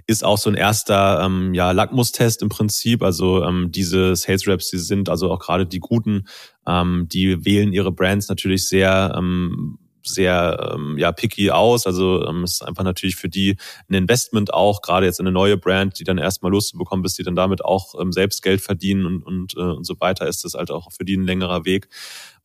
[0.06, 3.04] ist auch so ein erster ähm, ja, Lackmustest im Prinzip.
[3.04, 6.28] Also ähm, diese Sales Reps, die sind also auch gerade die guten,
[6.68, 11.86] ähm, die wählen ihre Brands natürlich sehr ähm, sehr ähm, ja picky aus.
[11.86, 13.58] Also ähm, ist einfach natürlich für die
[13.90, 17.04] ein Investment auch, gerade jetzt in eine neue Brand, die dann erstmal Lust zu bekommen,
[17.04, 20.28] bis die dann damit auch ähm, selbst Geld verdienen und, und, äh, und so weiter,
[20.28, 21.90] ist das halt auch für die ein längerer Weg.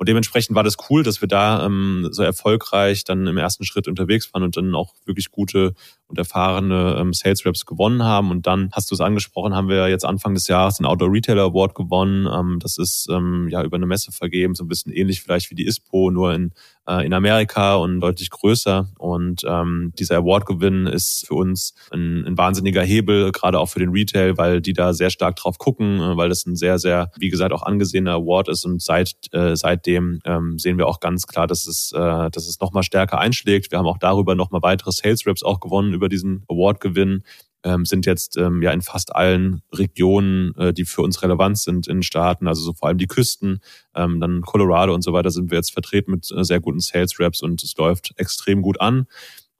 [0.03, 3.87] Und dementsprechend war das cool, dass wir da ähm, so erfolgreich dann im ersten Schritt
[3.87, 5.75] unterwegs waren und dann auch wirklich gute
[6.09, 8.31] und erfahrene ähm, Sales Reps gewonnen haben.
[8.31, 11.44] Und dann hast du es angesprochen, haben wir jetzt Anfang des Jahres den Outdoor Retailer
[11.44, 12.27] Award gewonnen.
[12.27, 15.55] Ähm, das ist ähm, ja über eine Messe vergeben, so ein bisschen ähnlich vielleicht wie
[15.55, 16.53] die ISPO, nur in,
[16.88, 18.88] äh, in Amerika und deutlich größer.
[18.99, 23.90] Und ähm, dieser Award-Gewinn ist für uns ein, ein wahnsinniger Hebel, gerade auch für den
[23.90, 27.31] Retail, weil die da sehr stark drauf gucken, äh, weil das ein sehr, sehr, wie
[27.31, 28.64] gesagt, auch angesehener Award ist.
[28.64, 32.61] Und seit äh, seitdem ähm, sehen wir auch ganz klar, dass es, äh, dass es
[32.61, 33.71] nochmal stärker einschlägt.
[33.71, 37.23] Wir haben auch darüber nochmal weitere Sales Reps auch gewonnen über diesen Award-Gewinn,
[37.64, 41.87] ähm, sind jetzt ähm, ja in fast allen Regionen, äh, die für uns relevant sind
[41.87, 43.61] in Staaten, also so vor allem die Küsten,
[43.94, 47.18] ähm, dann Colorado und so weiter sind wir jetzt vertreten mit äh, sehr guten Sales
[47.18, 49.07] Reps und es läuft extrem gut an.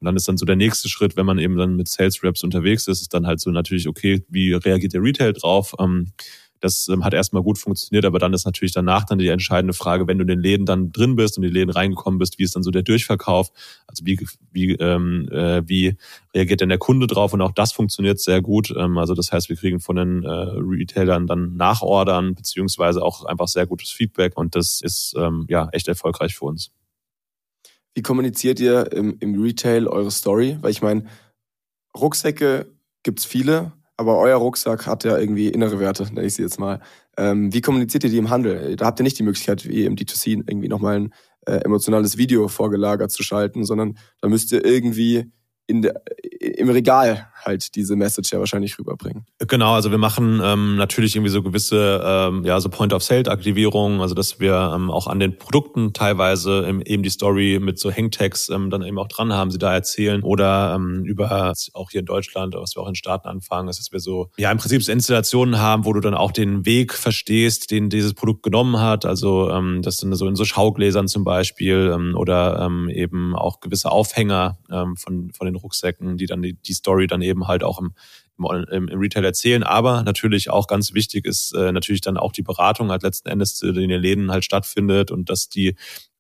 [0.01, 2.43] Und dann ist dann so der nächste Schritt, wenn man eben dann mit Sales Reps
[2.43, 5.75] unterwegs ist, ist dann halt so natürlich, okay, wie reagiert der Retail drauf?
[5.79, 6.13] Ähm,
[6.63, 10.07] das ähm, hat erstmal gut funktioniert, aber dann ist natürlich danach dann die entscheidende Frage,
[10.07, 12.45] wenn du in den Läden dann drin bist und in die Läden reingekommen bist, wie
[12.45, 13.51] ist dann so der Durchverkauf?
[13.87, 15.97] Also wie, wie, ähm, äh, wie
[16.35, 17.33] reagiert denn der Kunde drauf?
[17.33, 18.73] Und auch das funktioniert sehr gut.
[18.77, 23.49] Ähm, also das heißt, wir kriegen von den äh, Retailern dann Nachordern beziehungsweise auch einfach
[23.49, 26.71] sehr gutes Feedback und das ist ähm, ja echt erfolgreich für uns.
[27.95, 30.57] Wie kommuniziert ihr im, im Retail eure Story?
[30.61, 31.05] Weil ich meine,
[31.95, 32.67] Rucksäcke
[33.03, 33.73] gibt's viele,
[34.03, 36.81] aber euer Rucksack hat ja irgendwie innere Werte, nenne ich sie jetzt mal.
[37.17, 38.75] Ähm, wie kommuniziert ihr die im Handel?
[38.75, 41.15] Da habt ihr nicht die Möglichkeit, wie im D2C irgendwie nochmal ein
[41.47, 45.31] äh, emotionales Video vorgelagert zu schalten, sondern da müsst ihr irgendwie
[45.67, 46.03] in der,
[46.41, 49.27] im Regal halt diese Message ja wahrscheinlich rüberbringen.
[49.39, 54.41] Genau, also wir machen ähm, natürlich irgendwie so gewisse ähm, ja so Point-of-Sale-Aktivierungen, also dass
[54.41, 58.71] wir ähm, auch an den Produkten teilweise ähm, eben die Story mit so Hangtags ähm,
[58.71, 62.55] dann eben auch dran haben, sie da erzählen oder ähm, über auch hier in Deutschland,
[62.55, 65.85] was wir auch in Staaten anfangen, ist, dass wir so ja im Prinzip Installationen haben,
[65.85, 69.99] wo du dann auch den Weg verstehst, den dieses Produkt genommen hat, also ähm, das
[69.99, 74.97] sind so in so Schaugläsern zum Beispiel ähm, oder ähm, eben auch gewisse Aufhänger ähm,
[74.97, 77.95] von von den Rucksäcken, die dann die, die Story dann eben halt auch im,
[78.39, 79.63] im, im Retail erzählen.
[79.63, 83.61] Aber natürlich auch ganz wichtig ist äh, natürlich dann auch die Beratung halt letzten Endes
[83.63, 85.77] in den Läden halt stattfindet und dass die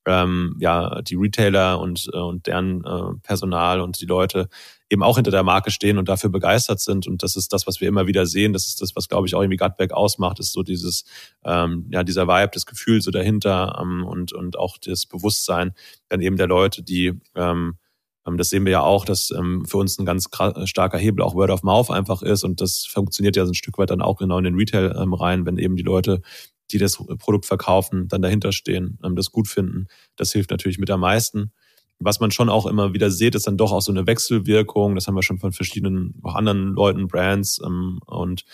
[0.06, 4.48] ähm, ja die Retailer und äh, und deren äh, Personal und die Leute
[4.90, 7.80] eben auch hinter der Marke stehen und dafür begeistert sind und das ist das, was
[7.80, 8.52] wir immer wieder sehen.
[8.52, 11.04] Das ist das, was glaube ich auch irgendwie Gutback ausmacht, ist so dieses
[11.44, 15.72] ähm, ja dieser Vibe, das Gefühl so dahinter ähm, und und auch das Bewusstsein
[16.08, 17.76] dann eben der Leute, die Ähm,
[18.24, 20.28] das sehen wir ja auch, dass ähm, für uns ein ganz
[20.64, 23.78] starker Hebel auch Word of Mouth einfach ist und das funktioniert ja so ein Stück
[23.78, 26.22] weit dann auch genau in den Retail ähm, rein, wenn eben die Leute,
[26.70, 29.88] die das Produkt verkaufen, dann dahinter stehen, das gut finden.
[30.16, 31.52] Das hilft natürlich mit am meisten.
[31.98, 34.94] Was man schon auch immer wieder sieht, ist dann doch auch so eine Wechselwirkung.
[34.94, 38.44] Das haben wir schon von verschiedenen auch anderen Leuten, Brands und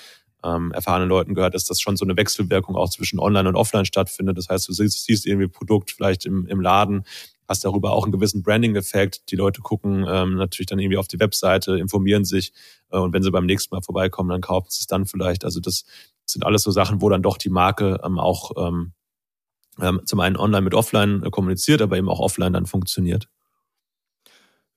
[0.43, 4.37] erfahrenen Leuten gehört, dass das schon so eine Wechselwirkung auch zwischen Online und Offline stattfindet.
[4.39, 7.05] Das heißt, du siehst, siehst irgendwie Produkt vielleicht im, im Laden,
[7.49, 9.31] hast darüber auch einen gewissen Branding-Effekt.
[9.31, 12.53] Die Leute gucken ähm, natürlich dann irgendwie auf die Webseite, informieren sich
[12.91, 15.45] äh, und wenn sie beim nächsten Mal vorbeikommen, dann kaufen sie es dann vielleicht.
[15.45, 15.85] Also das
[16.27, 18.93] sind alles so Sachen, wo dann doch die Marke ähm, auch ähm,
[19.81, 23.29] ähm, zum einen online mit offline äh, kommuniziert, aber eben auch offline dann funktioniert.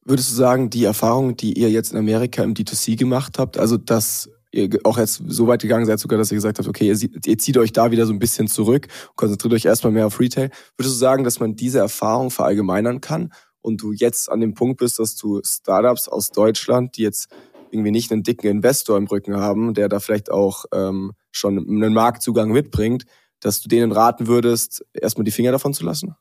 [0.04, 3.78] Würdest du sagen, die Erfahrung, die ihr jetzt in Amerika im D2C gemacht habt, also
[3.78, 7.10] dass ihr auch jetzt so weit gegangen seid sogar, dass ihr gesagt habt, okay, ihr,
[7.26, 10.50] ihr zieht euch da wieder so ein bisschen zurück, konzentriert euch erstmal mehr auf Retail.
[10.78, 14.80] Würdest du sagen, dass man diese Erfahrung verallgemeinern kann und du jetzt an dem Punkt
[14.80, 17.30] bist, dass du Startups aus Deutschland, die jetzt
[17.72, 21.94] irgendwie nicht einen dicken Investor im Rücken haben, der da vielleicht auch ähm, schon einen
[21.94, 23.06] Marktzugang mitbringt,
[23.40, 26.16] dass du denen raten würdest, erstmal die Finger davon zu lassen?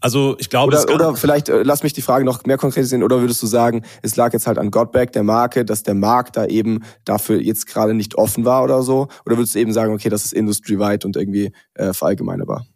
[0.00, 3.02] Also ich glaube, oder, oder vielleicht äh, lass mich die Frage noch mehr konkretisieren.
[3.02, 6.36] Oder würdest du sagen, es lag jetzt halt an Godback, der Marke, dass der Markt
[6.36, 9.08] da eben dafür jetzt gerade nicht offen war oder so?
[9.24, 12.66] Oder würdest du eben sagen, okay, das ist industrieweit und irgendwie äh, verallgemeinerbar?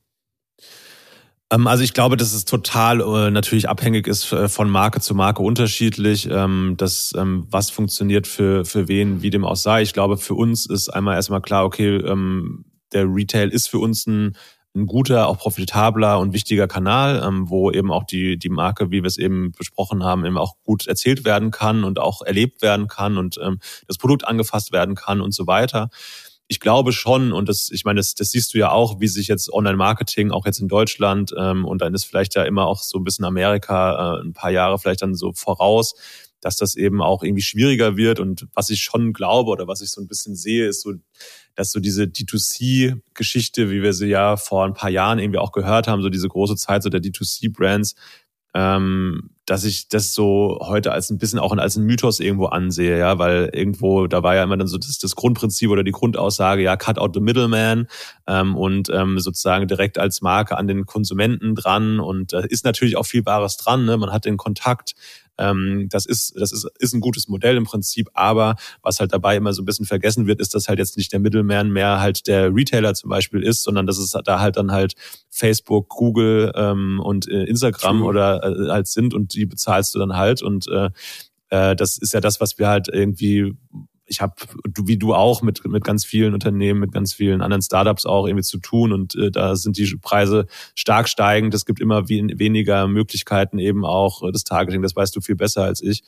[1.51, 5.15] Ähm, also ich glaube, dass es total äh, natürlich abhängig ist äh, von Marke zu
[5.15, 9.83] Marke unterschiedlich, ähm, dass ähm, was funktioniert für für wen, wie dem auch sei.
[9.83, 14.07] Ich glaube, für uns ist einmal erstmal klar, okay, ähm, der Retail ist für uns
[14.07, 14.37] ein
[14.75, 19.03] ein guter, auch profitabler und wichtiger Kanal, ähm, wo eben auch die, die Marke, wie
[19.03, 22.87] wir es eben besprochen haben, eben auch gut erzählt werden kann und auch erlebt werden
[22.87, 25.91] kann und ähm, das Produkt angefasst werden kann und so weiter.
[26.47, 29.29] Ich glaube schon, und das, ich meine, das, das siehst du ja auch, wie sich
[29.29, 32.99] jetzt Online-Marketing auch jetzt in Deutschland ähm, und dann ist vielleicht ja immer auch so
[32.99, 35.95] ein bisschen Amerika äh, ein paar Jahre vielleicht dann so voraus,
[36.41, 38.21] dass das eben auch irgendwie schwieriger wird.
[38.21, 40.95] Und was ich schon glaube oder was ich so ein bisschen sehe, ist so,
[41.55, 45.89] dass so diese D2C-Geschichte, wie wir sie ja vor ein paar Jahren irgendwie auch gehört
[45.89, 47.95] haben, so diese große Zeit so der D2C-Brands,
[48.55, 52.99] ähm, dass ich das so heute als ein bisschen auch als ein Mythos irgendwo ansehe,
[52.99, 56.63] ja, weil irgendwo, da war ja immer dann so das, das Grundprinzip oder die Grundaussage,
[56.63, 57.87] ja, cut out the middleman
[58.27, 62.97] ähm, und ähm, sozusagen direkt als Marke an den Konsumenten dran und da ist natürlich
[62.97, 63.97] auch viel Wahres dran, ne?
[63.97, 64.95] man hat den Kontakt,
[65.41, 69.37] ähm, das ist, das ist, ist ein gutes Modell im Prinzip, aber was halt dabei
[69.37, 72.27] immer so ein bisschen vergessen wird, ist, dass halt jetzt nicht der Middleman mehr halt
[72.27, 74.95] der Retailer zum Beispiel ist, sondern dass es da halt dann halt
[75.31, 78.09] Facebook, Google ähm, und äh, Instagram True.
[78.09, 80.91] oder äh, halt sind und die bezahlst du dann halt und äh,
[81.49, 83.57] äh das ist ja das, was wir halt irgendwie
[84.11, 84.35] ich habe,
[84.85, 88.43] wie du auch, mit, mit ganz vielen Unternehmen, mit ganz vielen anderen Startups auch irgendwie
[88.43, 91.55] zu tun und äh, da sind die Preise stark steigend.
[91.55, 95.37] Es gibt immer wen, weniger Möglichkeiten eben auch äh, das Targeting, das weißt du viel
[95.37, 96.03] besser als ich.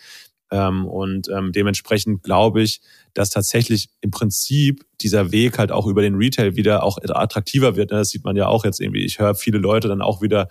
[0.50, 2.80] Ähm, und ähm, dementsprechend glaube ich,
[3.14, 7.92] dass tatsächlich im Prinzip dieser Weg halt auch über den Retail wieder auch attraktiver wird.
[7.92, 9.04] Das sieht man ja auch jetzt irgendwie.
[9.04, 10.48] Ich höre viele Leute dann auch wieder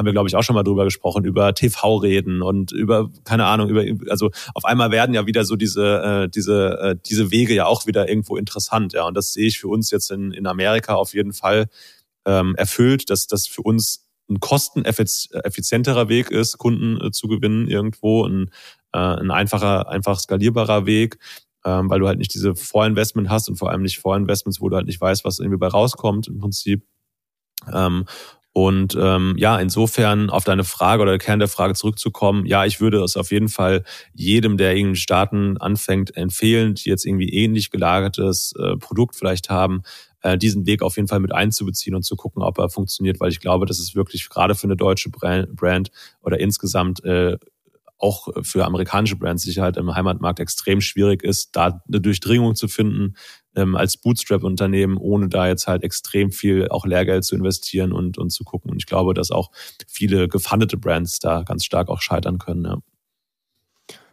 [0.00, 3.68] haben wir, glaube ich, auch schon mal drüber gesprochen, über TV-Reden und über, keine Ahnung,
[3.68, 7.66] über, also auf einmal werden ja wieder so diese, äh, diese, äh, diese Wege ja
[7.66, 9.06] auch wieder irgendwo interessant, ja.
[9.06, 11.66] Und das sehe ich für uns jetzt in, in Amerika auf jeden Fall
[12.24, 18.24] ähm, erfüllt, dass das für uns ein kosteneffizienterer Weg ist, Kunden äh, zu gewinnen irgendwo,
[18.24, 18.50] ein,
[18.94, 21.18] äh, ein einfacher, einfach skalierbarer Weg,
[21.66, 24.76] ähm, weil du halt nicht diese Vorinvestment hast und vor allem nicht Vorinvestments, wo du
[24.76, 26.86] halt nicht weißt, was irgendwie bei rauskommt im Prinzip.
[27.70, 28.06] Ähm,
[28.52, 33.02] und ähm, ja, insofern auf deine Frage oder Kern der Frage zurückzukommen, ja, ich würde
[33.02, 38.52] es auf jeden Fall jedem, der irgendwie Staaten anfängt, empfehlen, die jetzt irgendwie ähnlich gelagertes
[38.58, 39.82] äh, Produkt vielleicht haben,
[40.22, 43.30] äh, diesen Weg auf jeden Fall mit einzubeziehen und zu gucken, ob er funktioniert, weil
[43.30, 47.38] ich glaube, dass es wirklich gerade für eine deutsche Brand oder insgesamt äh,
[48.00, 53.14] auch für amerikanische Brands Sicherheit im Heimatmarkt extrem schwierig ist, da eine Durchdringung zu finden,
[53.54, 58.30] ähm, als Bootstrap-Unternehmen, ohne da jetzt halt extrem viel auch Lehrgeld zu investieren und, und
[58.30, 58.70] zu gucken.
[58.70, 59.50] Und ich glaube, dass auch
[59.86, 62.64] viele gefundete Brands da ganz stark auch scheitern können.
[62.64, 62.78] Ja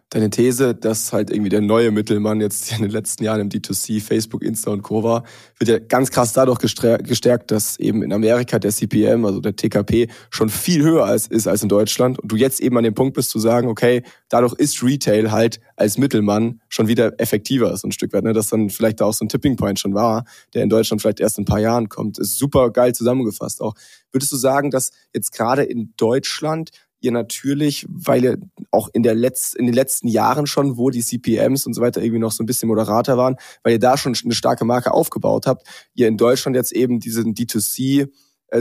[0.09, 4.01] deine These, dass halt irgendwie der neue Mittelmann jetzt in den letzten Jahren im D2C,
[4.01, 5.03] Facebook, Insta und Co.
[5.03, 5.23] war,
[5.59, 10.07] wird ja ganz krass dadurch gestärkt, dass eben in Amerika der CPM, also der TKP,
[10.29, 12.19] schon viel höher ist als in Deutschland.
[12.19, 15.59] Und du jetzt eben an dem Punkt bist zu sagen, okay, dadurch ist Retail halt
[15.75, 18.33] als Mittelmann schon wieder effektiver, so ein Stück weit, ne?
[18.33, 21.19] dass dann vielleicht da auch so ein Tipping Point schon war, der in Deutschland vielleicht
[21.19, 22.17] erst in ein paar Jahren kommt.
[22.17, 23.73] Ist super geil zusammengefasst auch.
[24.11, 28.37] Würdest du sagen, dass jetzt gerade in Deutschland ihr natürlich, weil ihr
[28.71, 32.01] auch in, der Letz-, in den letzten Jahren schon, wo die CPMs und so weiter
[32.01, 35.45] irgendwie noch so ein bisschen moderater waren, weil ihr da schon eine starke Marke aufgebaut
[35.47, 38.07] habt, ihr in Deutschland jetzt eben diesen D2C äh,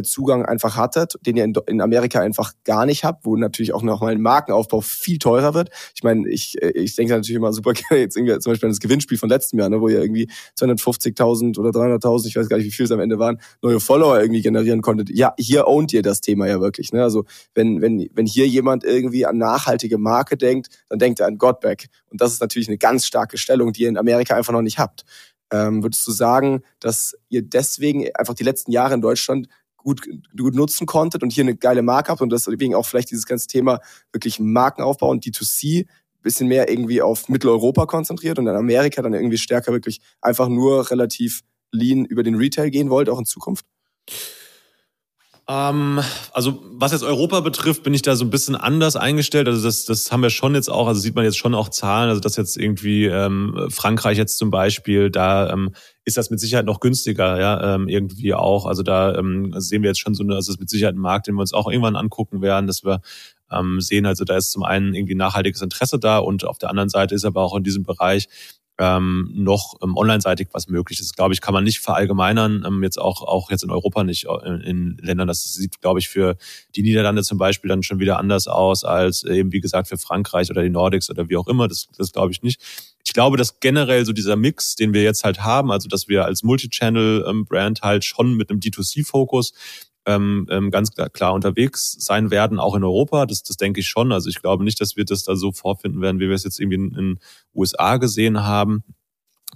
[0.03, 3.83] Zugang einfach hattet, den ihr in, in Amerika einfach gar nicht habt, wo natürlich auch
[3.83, 5.70] nochmal ein Markenaufbau viel teurer wird.
[5.94, 8.72] Ich meine, ich, äh, ich denke natürlich immer super gerne jetzt irgendwie zum Beispiel an
[8.72, 12.57] das Gewinnspiel von letztem Jahr, ne, wo ihr irgendwie 250.000 oder 300.000, ich weiß gar
[12.57, 15.11] nicht, wie viel es am Ende waren, neue Follower irgendwie generieren konntet.
[15.11, 16.92] Ja, hier ownt ihr das Thema ja wirklich.
[16.92, 17.03] Ne?
[17.03, 21.38] Also wenn, wenn, wenn hier jemand irgendwie an nachhaltige Marke denkt, dann denkt er an
[21.38, 21.88] Godback.
[22.11, 24.79] Und das ist natürlich eine ganz starke Stellung, die ihr in Amerika einfach noch nicht
[24.79, 25.05] habt.
[25.53, 29.49] Ähm, würdest du sagen, dass ihr deswegen einfach die letzten Jahre in Deutschland
[29.87, 30.03] gut,
[30.37, 33.46] gut nutzen konntet und hier eine geile Marke habt und deswegen auch vielleicht dieses ganze
[33.46, 33.81] Thema
[34.12, 35.87] wirklich Markenaufbau und D2C
[36.22, 40.90] bisschen mehr irgendwie auf Mitteleuropa konzentriert und in Amerika dann irgendwie stärker wirklich einfach nur
[40.90, 43.64] relativ lean über den Retail gehen wollt, auch in Zukunft?
[45.48, 46.00] Ähm,
[46.32, 49.46] also was jetzt Europa betrifft, bin ich da so ein bisschen anders eingestellt.
[49.46, 52.09] Also das, das haben wir schon jetzt auch, also sieht man jetzt schon auch Zahlen,
[52.09, 55.72] also dass jetzt irgendwie ähm, Frankreich jetzt zum Beispiel, da ähm,
[56.04, 58.66] ist das mit Sicherheit noch günstiger, ja, ähm, irgendwie auch.
[58.66, 61.00] Also da ähm, sehen wir jetzt schon so eine, also das ist mit Sicherheit ein
[61.00, 63.00] Markt, den wir uns auch irgendwann angucken werden, dass wir
[63.52, 66.88] ähm, sehen, also da ist zum einen irgendwie nachhaltiges Interesse da und auf der anderen
[66.88, 68.28] Seite ist aber auch in diesem Bereich
[68.78, 71.16] ähm, noch ähm, online-seitig was möglich ist.
[71.16, 74.46] Glaube ich, kann man nicht verallgemeinern, ähm, jetzt auch, auch jetzt in Europa nicht, äh,
[74.46, 75.28] in, in Ländern.
[75.28, 76.36] Das sieht, glaube ich, für
[76.74, 80.50] die Niederlande zum Beispiel dann schon wieder anders aus als eben, wie gesagt, für Frankreich
[80.50, 81.68] oder die Nordics oder wie auch immer.
[81.68, 82.60] Das, das glaube ich nicht.
[83.04, 86.24] Ich glaube, dass generell so dieser Mix, den wir jetzt halt haben, also dass wir
[86.24, 89.52] als Multichannel-Brand halt schon mit einem D2C-Fokus
[90.06, 93.26] ähm, ähm, ganz klar unterwegs sein werden, auch in Europa.
[93.26, 94.12] Das, das denke ich schon.
[94.12, 96.60] Also ich glaube nicht, dass wir das da so vorfinden werden, wie wir es jetzt
[96.60, 97.18] irgendwie in den
[97.54, 98.84] USA gesehen haben.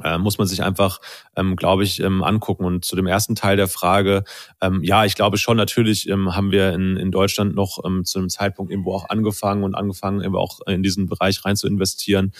[0.02, 1.00] Äh, muss man sich einfach,
[1.36, 2.64] ähm, glaube ich, ähm, angucken.
[2.64, 4.24] Und zu dem ersten Teil der Frage,
[4.60, 8.18] ähm, ja, ich glaube schon, natürlich ähm, haben wir in, in Deutschland noch ähm, zu
[8.18, 12.32] einem Zeitpunkt irgendwo auch angefangen und angefangen, eben auch in diesen Bereich rein zu investieren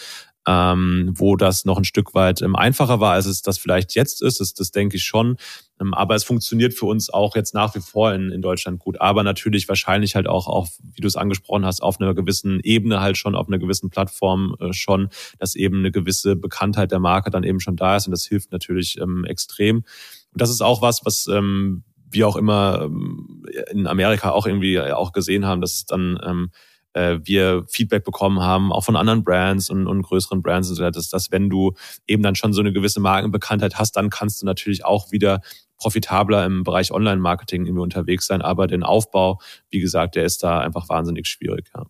[0.47, 4.21] ähm, wo das noch ein Stück weit ähm, einfacher war, als es das vielleicht jetzt
[4.21, 4.39] ist.
[4.39, 5.37] Das, das denke ich schon.
[5.81, 9.01] Ähm, aber es funktioniert für uns auch jetzt nach wie vor in, in Deutschland gut.
[9.01, 13.01] Aber natürlich wahrscheinlich halt auch auf, wie du es angesprochen hast, auf einer gewissen Ebene
[13.01, 17.31] halt schon, auf einer gewissen Plattform äh, schon, dass eben eine gewisse Bekanntheit der Marke
[17.31, 18.07] dann eben schon da ist.
[18.07, 19.77] Und das hilft natürlich ähm, extrem.
[19.77, 24.79] Und das ist auch was, was ähm, wir auch immer ähm, in Amerika auch irgendwie
[24.79, 26.51] auch gesehen haben, dass es dann ähm,
[26.93, 30.83] äh, wir Feedback bekommen haben, auch von anderen Brands und, und größeren Brands und so
[30.83, 31.73] weiter, dass, dass wenn du
[32.07, 35.41] eben dann schon so eine gewisse Markenbekanntheit hast, dann kannst du natürlich auch wieder
[35.81, 38.43] profitabler im Bereich Online-Marketing irgendwie unterwegs sein.
[38.43, 39.39] Aber den Aufbau,
[39.69, 41.71] wie gesagt, der ist da einfach wahnsinnig schwierig.
[41.73, 41.85] Ja,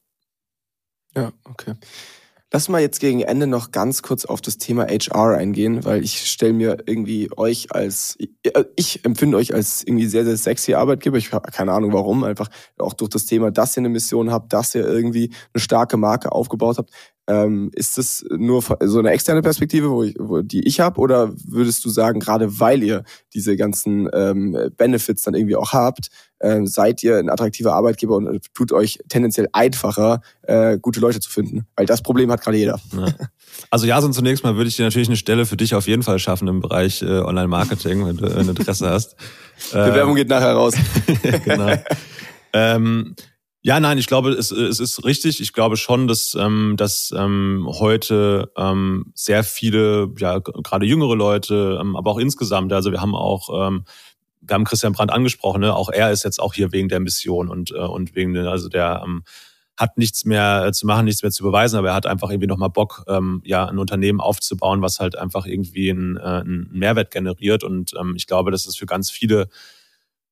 [1.16, 1.76] ja okay.
[2.54, 6.30] Lass mal jetzt gegen Ende noch ganz kurz auf das Thema HR eingehen, weil ich
[6.30, 8.18] stelle mir irgendwie euch als,
[8.76, 11.18] ich empfinde euch als irgendwie sehr, sehr sexy Arbeitgeber.
[11.18, 14.52] Ich habe keine Ahnung warum, einfach auch durch das Thema, dass ihr eine Mission habt,
[14.52, 16.92] dass ihr irgendwie eine starke Marke aufgebaut habt.
[17.28, 21.32] Ähm, ist das nur so eine externe Perspektive, wo ich, wo, die ich habe, oder
[21.46, 23.04] würdest du sagen, gerade weil ihr
[23.34, 26.10] diese ganzen ähm, Benefits dann irgendwie auch habt,
[26.42, 31.20] ähm, seid ihr ein attraktiver Arbeitgeber und äh, tut euch tendenziell einfacher, äh, gute Leute
[31.20, 31.68] zu finden?
[31.76, 32.80] Weil das Problem hat gerade jeder.
[32.94, 33.08] Ja.
[33.70, 36.20] Also Jason, zunächst mal würde ich dir natürlich eine Stelle für dich auf jeden Fall
[36.20, 39.16] schaffen im Bereich äh, Online-Marketing, wenn du ein Interesse hast.
[39.72, 40.74] Bewerbung geht nachher raus.
[41.46, 41.72] genau.
[42.54, 43.16] ähm,
[43.64, 45.40] ja, nein, ich glaube, es, es ist richtig.
[45.40, 51.78] Ich glaube schon, dass, ähm, dass ähm, heute ähm, sehr viele, ja, gerade jüngere Leute,
[51.80, 53.86] ähm, aber auch insgesamt, also wir haben auch, ähm,
[54.42, 55.76] wir haben Christian Brandt angesprochen, ne?
[55.76, 59.04] auch er ist jetzt auch hier wegen der Mission und, äh, und wegen, also der
[59.06, 59.24] ähm,
[59.78, 62.70] hat nichts mehr zu machen, nichts mehr zu beweisen, aber er hat einfach irgendwie nochmal
[62.70, 67.64] Bock, ähm, ja, ein Unternehmen aufzubauen, was halt einfach irgendwie einen, äh, einen Mehrwert generiert.
[67.64, 69.50] Und ähm, ich glaube, das ist für ganz viele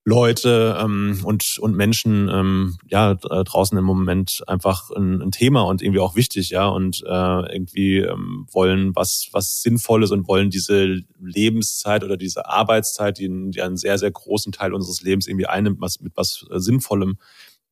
[0.10, 5.82] Leute ähm, und, und Menschen ähm, ja draußen im Moment einfach ein, ein Thema und
[5.82, 11.02] irgendwie auch wichtig, ja, und äh, irgendwie ähm, wollen was, was Sinnvolles und wollen diese
[11.19, 15.80] Lebenszeit oder diese Arbeitszeit, die, die einen sehr, sehr großen Teil unseres Lebens irgendwie einnimmt,
[15.80, 17.17] was mit was Sinnvollem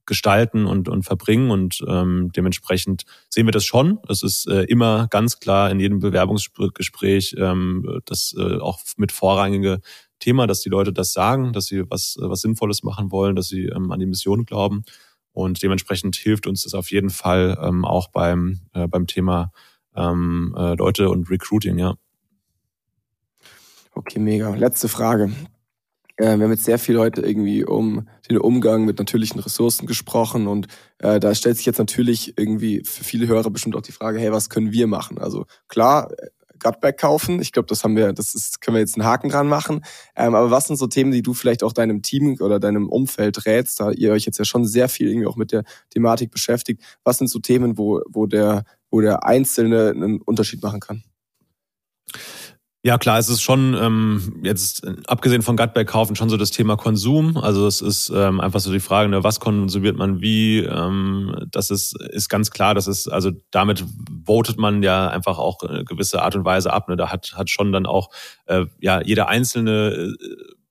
[0.07, 1.51] gestalten und, und verbringen.
[1.51, 3.99] Und ähm, dementsprechend sehen wir das schon.
[4.07, 9.81] Es ist äh, immer ganz klar in jedem Bewerbungsgespräch, ähm, das äh, auch mit vorrangige
[10.19, 13.65] Thema, dass die Leute das sagen, dass sie was, was Sinnvolles machen wollen, dass sie
[13.65, 14.83] ähm, an die Mission glauben.
[15.31, 19.51] Und dementsprechend hilft uns das auf jeden Fall ähm, auch beim, äh, beim Thema
[19.95, 21.95] ähm, äh, Leute und Recruiting, ja.
[23.93, 24.53] Okay, mega.
[24.55, 25.31] Letzte Frage.
[26.17, 30.47] Äh, wir haben jetzt sehr viel heute irgendwie um den Umgang mit natürlichen Ressourcen gesprochen
[30.47, 34.19] und äh, da stellt sich jetzt natürlich irgendwie für viele Hörer bestimmt auch die Frage,
[34.19, 35.19] hey, was können wir machen?
[35.19, 36.11] Also klar,
[36.59, 37.41] Gutback kaufen.
[37.41, 39.83] Ich glaube, das haben wir, das ist, können wir jetzt einen Haken dran machen.
[40.15, 43.45] Ähm, aber was sind so Themen, die du vielleicht auch deinem Team oder deinem Umfeld
[43.45, 46.81] rätst, da ihr euch jetzt ja schon sehr viel irgendwie auch mit der Thematik beschäftigt?
[47.03, 51.03] Was sind so Themen, wo, wo der, wo der Einzelne einen Unterschied machen kann?
[52.87, 56.77] Ja, klar, es ist schon ähm, jetzt abgesehen von Gutberg kaufen schon so das Thema
[56.77, 57.35] Konsum.
[57.35, 60.59] Also es ist ähm, einfach so die Frage, ne, was konsumiert man wie.
[60.59, 62.75] Ähm, das ist ist ganz klar.
[62.75, 63.83] Das ist also damit
[64.25, 66.87] votet man ja einfach auch eine gewisse Art und Weise ab.
[66.87, 66.95] Ne?
[66.95, 68.09] Da hat hat schon dann auch
[68.45, 70.15] äh, ja jeder einzelne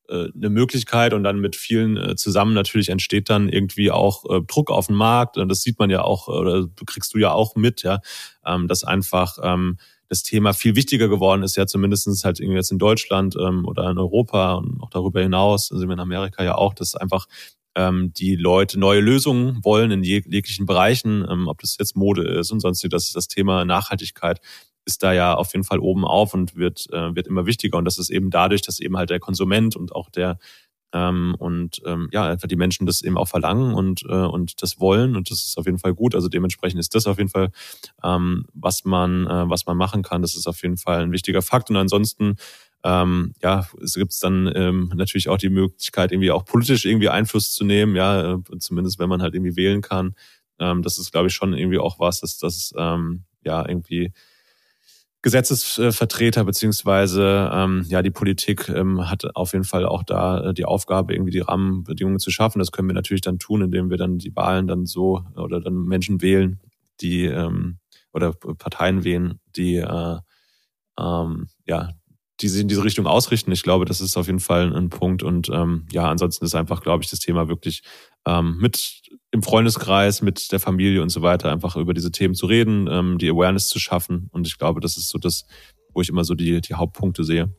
[0.08, 4.24] äh, äh eine Möglichkeit und dann mit vielen äh, zusammen natürlich entsteht dann irgendwie auch
[4.30, 5.36] äh, Druck auf den Markt.
[5.36, 8.00] Und das sieht man ja auch oder kriegst du ja auch mit, ja,
[8.46, 9.76] ähm, dass einfach ähm,
[10.08, 13.90] das Thema viel wichtiger geworden ist, ja zumindestens halt irgendwie jetzt in Deutschland ähm, oder
[13.90, 17.26] in Europa und auch darüber hinaus, wir in Amerika ja auch, dass einfach
[17.76, 22.22] ähm, die Leute neue Lösungen wollen in jeg jeglichen Bereichen, ähm, ob das jetzt Mode
[22.22, 24.40] ist und sonst das das Thema Nachhaltigkeit
[24.86, 27.76] ist da ja auf jeden Fall oben auf und wird, äh, wird immer wichtiger.
[27.76, 30.38] Und das ist eben dadurch, dass eben halt der Konsument und auch der
[30.96, 34.80] ähm, und ähm, ja, einfach die Menschen das eben auch verlangen und, äh, und das
[34.80, 36.14] wollen und das ist auf jeden Fall gut.
[36.14, 37.50] Also dementsprechend ist das auf jeden Fall,
[38.02, 40.22] ähm, was man, äh, was man machen kann.
[40.22, 41.68] Das ist auf jeden Fall ein wichtiger Fakt.
[41.68, 42.36] Und ansonsten
[42.84, 47.52] ähm, ja, es gibt dann ähm, natürlich auch die Möglichkeit, irgendwie auch politisch irgendwie Einfluss
[47.52, 50.14] zu nehmen, ja, äh, zumindest wenn man halt irgendwie wählen kann.
[50.58, 54.12] Ähm, das ist, glaube ich, schon irgendwie auch was, dass das ähm, ja irgendwie
[55.22, 60.64] Gesetzesvertreter beziehungsweise ähm, ja die Politik ähm, hat auf jeden Fall auch da äh, die
[60.64, 62.58] Aufgabe, irgendwie die Rahmenbedingungen zu schaffen.
[62.58, 65.84] Das können wir natürlich dann tun, indem wir dann die Wahlen dann so oder dann
[65.84, 66.60] Menschen wählen,
[67.00, 67.78] die ähm,
[68.12, 70.18] oder Parteien wählen, die äh,
[70.98, 71.90] ähm, ja
[72.40, 73.52] die sich in diese Richtung ausrichten.
[73.52, 75.22] Ich glaube, das ist auf jeden Fall ein Punkt.
[75.22, 77.82] Und ähm, ja, ansonsten ist einfach, glaube ich, das Thema wirklich
[78.26, 79.02] ähm, mit
[79.32, 83.18] im Freundeskreis, mit der Familie und so weiter einfach über diese Themen zu reden, ähm,
[83.18, 84.28] die Awareness zu schaffen.
[84.32, 85.44] Und ich glaube, das ist so das,
[85.92, 87.50] wo ich immer so die, die Hauptpunkte sehe.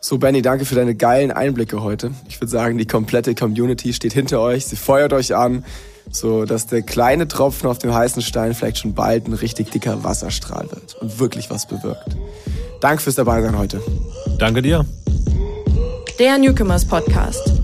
[0.00, 2.10] So, Benny, danke für deine geilen Einblicke heute.
[2.28, 4.66] Ich würde sagen, die komplette Community steht hinter euch.
[4.66, 5.64] Sie feuert euch an,
[6.10, 10.04] so dass der kleine Tropfen auf dem heißen Stein vielleicht schon bald ein richtig dicker
[10.04, 12.16] Wasserstrahl wird und wirklich was bewirkt.
[12.82, 13.80] Danke fürs Dabeisein heute.
[14.38, 14.84] Danke dir.
[16.18, 17.63] Der Newcomers Podcast.